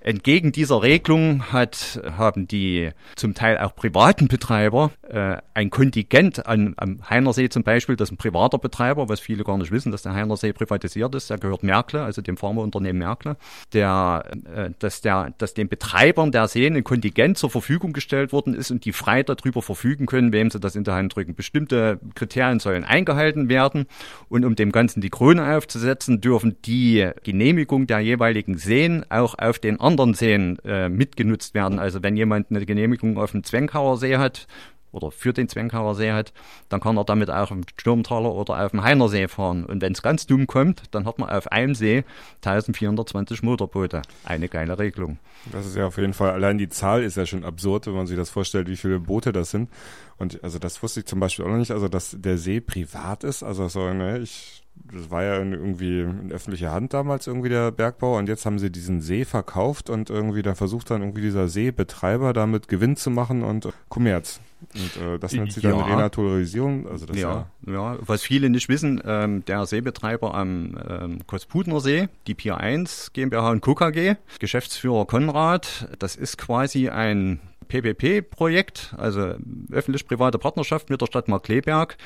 Entgegen 0.01 0.53
dieser 0.53 0.83
Regelung 0.83 1.53
hat, 1.53 2.01
haben 2.17 2.47
die 2.47 2.91
zum 3.17 3.35
Teil 3.35 3.59
auch 3.59 3.75
privaten 3.75 4.29
Betreiber 4.29 4.93
äh, 5.09 5.39
ein 5.55 5.71
Kontingent 5.71 6.47
an, 6.47 6.75
am 6.77 7.01
Heinersee 7.11 7.49
zum 7.49 7.65
Beispiel, 7.65 7.97
das 7.97 8.09
ist 8.09 8.13
ein 8.13 8.17
privater 8.17 8.59
Betreiber, 8.59 9.09
was 9.09 9.19
viele 9.19 9.43
gar 9.43 9.59
nicht 9.59 9.73
wissen, 9.73 9.91
dass 9.91 10.03
der 10.03 10.15
Heinersee 10.15 10.53
privatisiert 10.53 11.15
ist, 11.17 11.31
der 11.31 11.39
gehört 11.39 11.65
Merkle, 11.65 12.03
also 12.03 12.23
dem 12.23 12.37
Pharmaunternehmen 12.37 12.99
Merkle, 12.99 13.37
der, 13.73 14.25
äh, 14.55 14.71
dass, 14.79 15.01
der, 15.01 15.35
dass 15.39 15.55
den 15.55 15.69
Betreibern 15.69 16.31
der 16.31 16.47
Seen 16.47 16.77
ein 16.77 16.85
Kontingent 16.85 17.37
zur 17.37 17.51
Verfügung 17.51 17.93
gestellt 17.93 18.33
worden 18.33 18.55
ist 18.55 18.71
und 18.71 18.85
die 18.85 18.93
frei 18.93 19.25
darüber 19.25 19.63
verfügen 19.63 20.07
können, 20.07 20.33
wem 20.33 20.49
sie 20.51 20.61
das 20.61 20.77
in 20.77 20.85
der 20.85 20.95
Hand 20.95 21.17
drücken. 21.17 21.35
Bestimmte 21.35 21.99
Kriterien 22.15 22.61
sollen 22.61 22.85
eingehalten 22.85 23.49
werden 23.49 23.87
und 24.29 24.45
um 24.45 24.55
dem 24.55 24.71
Ganzen 24.71 25.01
die 25.01 25.11
Krone 25.11 25.57
aufzusetzen, 25.57 26.21
dürfen 26.21 26.57
die 26.65 27.11
Genehmigung 27.25 27.89
der 27.89 27.99
jeweiligen 27.99 28.57
Seen 28.59 29.05
auch 29.11 29.37
auf 29.39 29.59
den 29.59 29.81
anderen 29.89 30.15
Seen 30.15 30.59
äh, 30.65 30.89
mitgenutzt 30.89 31.55
werden. 31.55 31.79
Also 31.79 32.03
wenn 32.03 32.17
jemand 32.17 32.51
eine 32.51 32.65
Genehmigung 32.67 33.19
auf 33.19 33.33
dem 33.33 33.43
Zwenkauer 33.43 33.97
See 33.97 34.19
hat 34.19 34.47
oder 34.93 35.11
für 35.11 35.33
den 35.33 35.49
Zwenkauer 35.49 35.95
See 35.95 36.13
hat, 36.13 36.33
dann 36.69 36.81
kann 36.81 36.97
er 36.97 37.05
damit 37.05 37.31
auch 37.31 37.51
im 37.51 37.63
Sturmtaler 37.79 38.33
oder 38.33 38.65
auf 38.65 38.73
dem 38.73 38.83
Heiner 38.83 39.09
See 39.09 39.29
fahren. 39.29 39.65
Und 39.65 39.81
wenn 39.83 39.93
es 39.93 40.03
ganz 40.03 40.27
dumm 40.27 40.47
kommt, 40.47 40.83
dann 40.91 41.07
hat 41.07 41.19
man 41.19 41.31
auf 41.31 41.51
einem 41.51 41.75
See 41.75 42.05
1420 42.45 43.43
Motorboote. 43.43 44.03
Eine 44.25 44.49
geile 44.49 44.79
Regelung. 44.79 45.19
Das 45.53 45.67
ist 45.67 45.77
ja 45.77 45.87
auf 45.87 45.97
jeden 45.97 46.15
Fall, 46.15 46.33
allein 46.33 46.59
die 46.59 46.69
Zahl 46.69 47.03
ist 47.03 47.17
ja 47.17 47.27
schon 47.27 47.45
absurd, 47.45 47.87
wenn 47.87 47.95
man 47.95 48.07
sich 48.07 48.17
das 48.17 48.31
vorstellt, 48.31 48.69
wie 48.69 48.77
viele 48.77 49.01
Boote 49.01 49.33
das 49.33 49.51
sind. 49.51 49.71
Und 50.19 50.43
also 50.43 50.59
das 50.59 50.83
wusste 50.83 51.01
ich 51.01 51.07
zum 51.07 51.21
Beispiel 51.21 51.45
auch 51.45 51.51
noch 51.51 51.59
nicht, 51.59 51.71
also 51.71 51.89
dass 51.89 52.17
der 52.19 52.39
See 52.39 52.61
privat 52.61 53.25
ist. 53.25 53.43
Also 53.43 53.69
so, 53.69 53.93
ne, 53.93 54.19
ich 54.19 54.65
das 54.93 55.11
war 55.11 55.23
ja 55.23 55.39
irgendwie 55.39 56.01
in 56.01 56.33
öffentlicher 56.33 56.73
Hand 56.73 56.95
damals 56.95 57.27
irgendwie 57.27 57.49
der 57.49 57.71
Bergbau 57.71 58.19
und 58.19 58.29
jetzt 58.29 58.47
haben 58.47 58.59
sie 58.59 58.71
diesen 58.71 59.01
See 59.01 59.25
verkauft 59.25 59.91
und 59.91 60.11
irgendwie 60.11 60.43
da 60.43 60.55
versucht 60.55 60.91
dann 60.91 61.03
irgendwie 61.03 61.23
dieser 61.23 61.49
Seebetreiber 61.49 62.33
damit 62.33 62.69
Gewinn 62.69 62.97
zu 62.97 63.11
machen 63.11 63.43
und 63.43 63.69
Kommerz. 63.89 64.41
Und 64.75 65.03
äh, 65.03 65.19
das 65.19 65.33
nennt 65.33 65.53
sich 65.53 65.63
dann 65.63 65.77
ja. 65.77 65.85
Renaturalisierung. 65.85 66.89
Also 66.89 67.07
das 67.07 67.17
ja, 67.17 67.47
ja, 67.67 67.73
ja, 67.73 67.99
was 68.01 68.23
viele 68.23 68.51
nicht 68.51 68.69
wissen, 68.69 69.01
ähm, 69.05 69.45
der 69.45 69.67
Seebetreiber 69.67 70.35
am 70.35 70.77
ähm, 70.89 71.27
Kosputner 71.27 71.81
See, 71.81 72.09
die 72.27 72.35
Pier 72.35 72.57
1 72.57 73.13
GmbH 73.13 73.51
und 73.51 73.61
KKG, 73.61 74.17
Geschäftsführer 74.41 75.07
Konrad, 75.07 75.89
das 75.99 76.17
ist 76.17 76.39
quasi 76.39 76.89
ein 76.89 77.41
PPP-Projekt, 77.69 78.95
also 78.97 79.35
öffentlich-private 79.71 80.39
Partnerschaft 80.39 80.91
mit 80.91 81.01
der 81.01 81.07
Stadt 81.07 81.29
Markleberg 81.29 81.97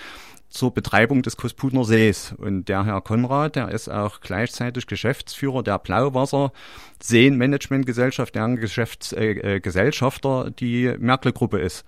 zur 0.53 0.73
Betreibung 0.73 1.23
des 1.23 1.37
Kosputner 1.37 1.85
Sees. 1.85 2.35
Und 2.37 2.69
der 2.69 2.85
Herr 2.85 3.01
Konrad, 3.01 3.57
der 3.57 3.71
ist 3.71 3.89
auch 3.89 4.21
gleichzeitig 4.21 4.87
Geschäftsführer 4.87 5.63
der 5.63 5.79
Blauwasser 5.79 6.53
Seenmanagementgesellschaft, 7.03 8.35
deren 8.35 8.57
Geschäftsgesellschafter 8.57 10.47
äh, 10.47 10.51
die 10.53 10.95
Merkle-Gruppe 10.99 11.59
ist. 11.59 11.85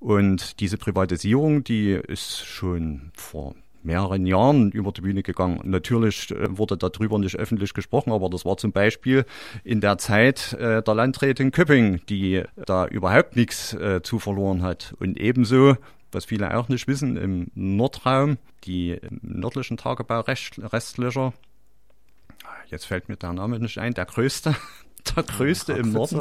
Und 0.00 0.60
diese 0.60 0.78
Privatisierung, 0.78 1.64
die 1.64 1.92
ist 1.92 2.44
schon 2.44 3.10
vor 3.14 3.54
mehreren 3.82 4.26
Jahren 4.26 4.70
über 4.70 4.92
die 4.92 5.00
Bühne 5.00 5.22
gegangen. 5.22 5.60
Natürlich 5.64 6.30
äh, 6.30 6.56
wurde 6.56 6.76
darüber 6.76 7.18
nicht 7.18 7.36
öffentlich 7.36 7.74
gesprochen, 7.74 8.12
aber 8.12 8.28
das 8.28 8.44
war 8.44 8.56
zum 8.56 8.72
Beispiel 8.72 9.24
in 9.64 9.80
der 9.80 9.98
Zeit 9.98 10.52
äh, 10.54 10.82
der 10.82 10.94
Landrätin 10.94 11.50
Köpping, 11.50 12.00
die 12.08 12.42
da 12.66 12.86
überhaupt 12.86 13.36
nichts 13.36 13.74
äh, 13.74 14.02
zu 14.02 14.18
verloren 14.18 14.62
hat. 14.62 14.94
Und 15.00 15.18
ebenso 15.18 15.76
was 16.12 16.24
viele 16.24 16.56
auch 16.56 16.68
nicht 16.68 16.88
wissen, 16.88 17.16
im 17.16 17.50
Nordraum, 17.54 18.38
die 18.64 18.98
nördlichen 19.22 19.76
Tagebau-Restlöcher, 19.76 21.32
jetzt 22.66 22.86
fällt 22.86 23.08
mir 23.08 23.16
der 23.16 23.32
Name 23.32 23.58
nicht 23.58 23.78
ein, 23.78 23.94
der 23.94 24.06
größte, 24.06 24.54
der 25.16 25.22
größte 25.22 25.72
im 25.74 25.92
Norden. 25.92 26.20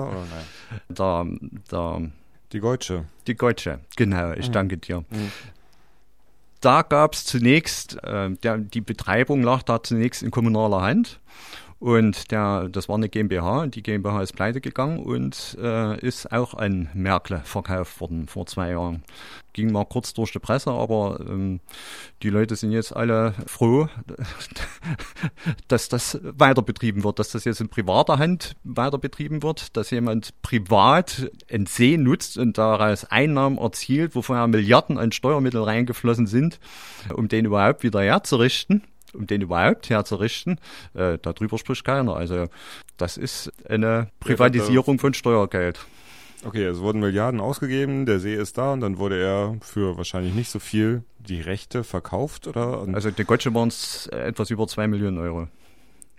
Der, 0.89 1.25
der, 1.71 2.11
die 2.51 2.59
Deutsche. 2.59 3.05
Die 3.27 3.35
Deutsche, 3.35 3.79
genau, 3.95 4.33
ich 4.33 4.49
mhm. 4.49 4.53
danke 4.53 4.77
dir. 4.77 4.99
Mhm. 5.09 5.31
Da 6.61 6.81
gab 6.81 7.13
es 7.13 7.25
zunächst, 7.25 8.01
äh, 8.03 8.31
der, 8.31 8.57
die 8.57 8.81
Betreibung 8.81 9.43
lag 9.43 9.63
da 9.63 9.83
zunächst 9.83 10.23
in 10.23 10.31
kommunaler 10.31 10.81
Hand 10.81 11.19
und 11.79 12.31
der, 12.31 12.69
das 12.69 12.89
war 12.89 12.95
eine 12.95 13.07
GmbH, 13.07 13.67
die 13.67 13.83
GmbH 13.83 14.23
ist 14.23 14.33
pleite 14.33 14.61
gegangen 14.61 14.97
und 14.97 15.55
äh, 15.61 15.99
ist 15.99 16.31
auch 16.31 16.55
an 16.55 16.89
Merkle 16.95 17.41
verkauft 17.43 18.01
worden 18.01 18.27
vor 18.27 18.47
zwei 18.47 18.71
Jahren. 18.71 19.03
Ging 19.53 19.71
mal 19.71 19.85
kurz 19.85 20.13
durch 20.15 20.31
die 20.31 20.39
Presse, 20.39 20.71
aber 20.71 21.19
ähm, 21.19 21.59
die 22.23 22.31
Leute 22.31 22.55
sind 22.55 22.71
jetzt 22.71 22.95
alle 22.95 23.35
froh, 23.45 23.89
dass 25.67 25.87
das 25.87 26.19
weiter 26.23 26.63
betrieben 26.63 27.03
wird, 27.03 27.19
dass 27.19 27.31
das 27.31 27.45
jetzt 27.45 27.61
in 27.61 27.69
privater 27.69 28.17
Hand 28.17 28.55
weiter 28.63 28.97
betrieben 28.97 29.43
wird, 29.43 29.77
dass 29.77 29.91
jemand 29.91 30.33
privat 30.41 31.29
einen 31.51 31.67
See 31.67 31.97
nutzt 31.97 32.39
und 32.39 32.57
daraus 32.57 33.05
Einnahmen 33.05 33.59
erzielt, 33.59 34.15
wo 34.15 34.23
vorher 34.23 34.47
Milliarden 34.47 34.97
an 34.97 35.11
Steuermittel 35.11 35.61
reingeflossen 35.61 36.25
sind, 36.25 36.59
um 37.13 37.27
den 37.27 37.45
überhaupt 37.45 37.83
wieder 37.83 38.01
herzurichten 38.01 38.81
um 39.17 39.27
den 39.27 39.41
überhaupt 39.41 39.89
herzurichten, 39.89 40.59
äh, 40.93 41.17
darüber 41.21 41.57
spricht 41.57 41.83
keiner. 41.83 42.15
Also 42.15 42.47
das 42.97 43.17
ist 43.17 43.51
eine 43.67 44.09
Privatisierung 44.19 44.99
von 44.99 45.13
Steuergeld. 45.13 45.85
Okay, 46.45 46.65
es 46.65 46.79
wurden 46.79 46.99
Milliarden 46.99 47.39
ausgegeben, 47.39 48.05
der 48.05 48.19
See 48.19 48.35
ist 48.35 48.57
da 48.57 48.73
und 48.73 48.81
dann 48.81 48.99
wurde 48.99 49.19
er 49.19 49.57
für 49.61 49.97
wahrscheinlich 49.97 50.35
nicht 50.35 50.51
so 50.51 50.59
viel 50.59 51.03
die 51.17 51.41
Rechte 51.41 51.83
verkauft, 51.83 52.47
oder? 52.47 52.81
Und 52.81 52.93
also 52.95 53.09
die 53.09 53.23
Gotche 53.23 53.53
waren 53.53 53.69
es 53.69 54.07
etwas 54.07 54.49
über 54.51 54.67
zwei 54.67 54.87
Millionen 54.87 55.17
Euro. 55.17 55.47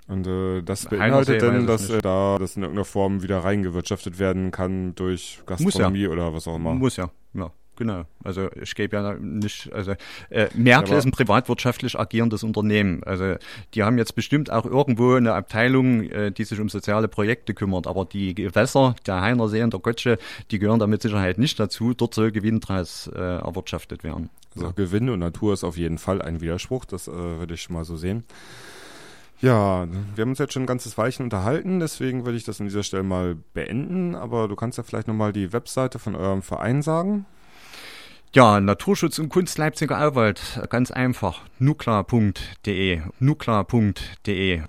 Und 0.08 0.26
äh, 0.26 0.62
das 0.62 0.87
beinhaltet 0.87 1.42
dann, 1.42 1.66
dass 1.66 1.88
äh, 1.90 2.00
da 2.00 2.38
das 2.38 2.56
in 2.56 2.62
irgendeiner 2.62 2.87
Form 2.87 3.22
wieder 3.22 3.38
reingewirtschaftet 3.40 4.18
werden 4.18 4.50
kann 4.50 4.94
durch 4.94 5.40
Gastronomie 5.46 6.04
ja. 6.04 6.08
oder 6.08 6.32
was 6.32 6.48
auch 6.48 6.56
immer. 6.56 6.74
Muss 6.74 6.96
ja, 6.96 7.11
ja. 7.34 7.50
Genau. 7.79 8.07
Also 8.25 8.51
ich 8.61 8.75
gebe 8.75 8.97
ja 8.97 9.14
nicht, 9.14 9.73
also 9.73 9.93
äh, 10.31 10.49
Merkel 10.55 10.99
ist 10.99 11.05
ein 11.05 11.12
privatwirtschaftlich 11.12 11.97
agierendes 11.97 12.43
Unternehmen. 12.43 13.05
Also 13.05 13.37
die 13.73 13.85
haben 13.85 13.99
jetzt 13.99 14.17
bestimmt 14.17 14.51
auch 14.51 14.64
irgendwo 14.64 15.14
eine 15.14 15.35
Abteilung, 15.35 16.03
äh, 16.03 16.33
die 16.33 16.43
sich 16.43 16.59
um 16.59 16.69
soziale 16.69 17.07
Projekte 17.07 17.55
kümmert. 17.55 17.87
Aber 17.87 18.05
die 18.05 18.35
Gewässer, 18.35 18.97
der 19.07 19.21
Heiner 19.21 19.49
See 19.49 19.62
und 19.62 19.73
der 19.73 19.79
Götsche, 19.79 20.19
die 20.51 20.59
gehören 20.59 20.81
da 20.81 20.88
mit 20.88 21.03
Sicherheit 21.03 21.38
nicht 21.38 21.61
dazu. 21.61 21.95
Dort 21.95 22.14
soll 22.14 22.33
Gewinn 22.33 22.59
draus 22.59 23.09
äh, 23.14 23.21
erwirtschaftet 23.21 24.03
werden. 24.03 24.29
Also. 24.57 24.73
Gewinn 24.73 25.09
und 25.09 25.21
Natur 25.21 25.53
ist 25.53 25.62
auf 25.62 25.77
jeden 25.77 25.99
Fall 25.99 26.21
ein 26.21 26.41
Widerspruch, 26.41 26.85
das 26.85 27.07
äh, 27.07 27.12
würde 27.12 27.55
ich 27.55 27.71
mal 27.71 27.85
so 27.85 27.97
sehen. 27.97 28.25
Ja, 29.41 29.87
wir 30.17 30.23
haben 30.23 30.31
uns 30.31 30.41
jetzt 30.41 30.53
schon 30.53 30.64
ein 30.64 30.67
ganzes 30.67 30.99
Weilchen 30.99 31.23
unterhalten, 31.23 31.79
deswegen 31.79 32.25
würde 32.25 32.37
ich 32.37 32.43
das 32.43 32.61
an 32.61 32.67
dieser 32.67 32.83
Stelle 32.83 33.05
mal 33.05 33.37
beenden. 33.55 34.17
Aber 34.17 34.49
du 34.49 34.57
kannst 34.57 34.79
ja 34.79 34.83
vielleicht 34.83 35.07
nochmal 35.07 35.33
die 35.33 35.53
Webseite 35.53 36.01
von 36.01 36.17
eurem 36.17 36.43
Verein 36.43 36.83
sagen. 36.83 37.25
Ja, 38.35 38.61
Naturschutz 38.61 39.19
und 39.19 39.31
Kunst 39.31 39.57
Leipziger 39.57 40.07
Auwald, 40.07 40.61
ganz 40.69 40.91
einfach, 40.91 41.41
nukla.de, 41.59 43.01
nukla.de. 43.21 44.57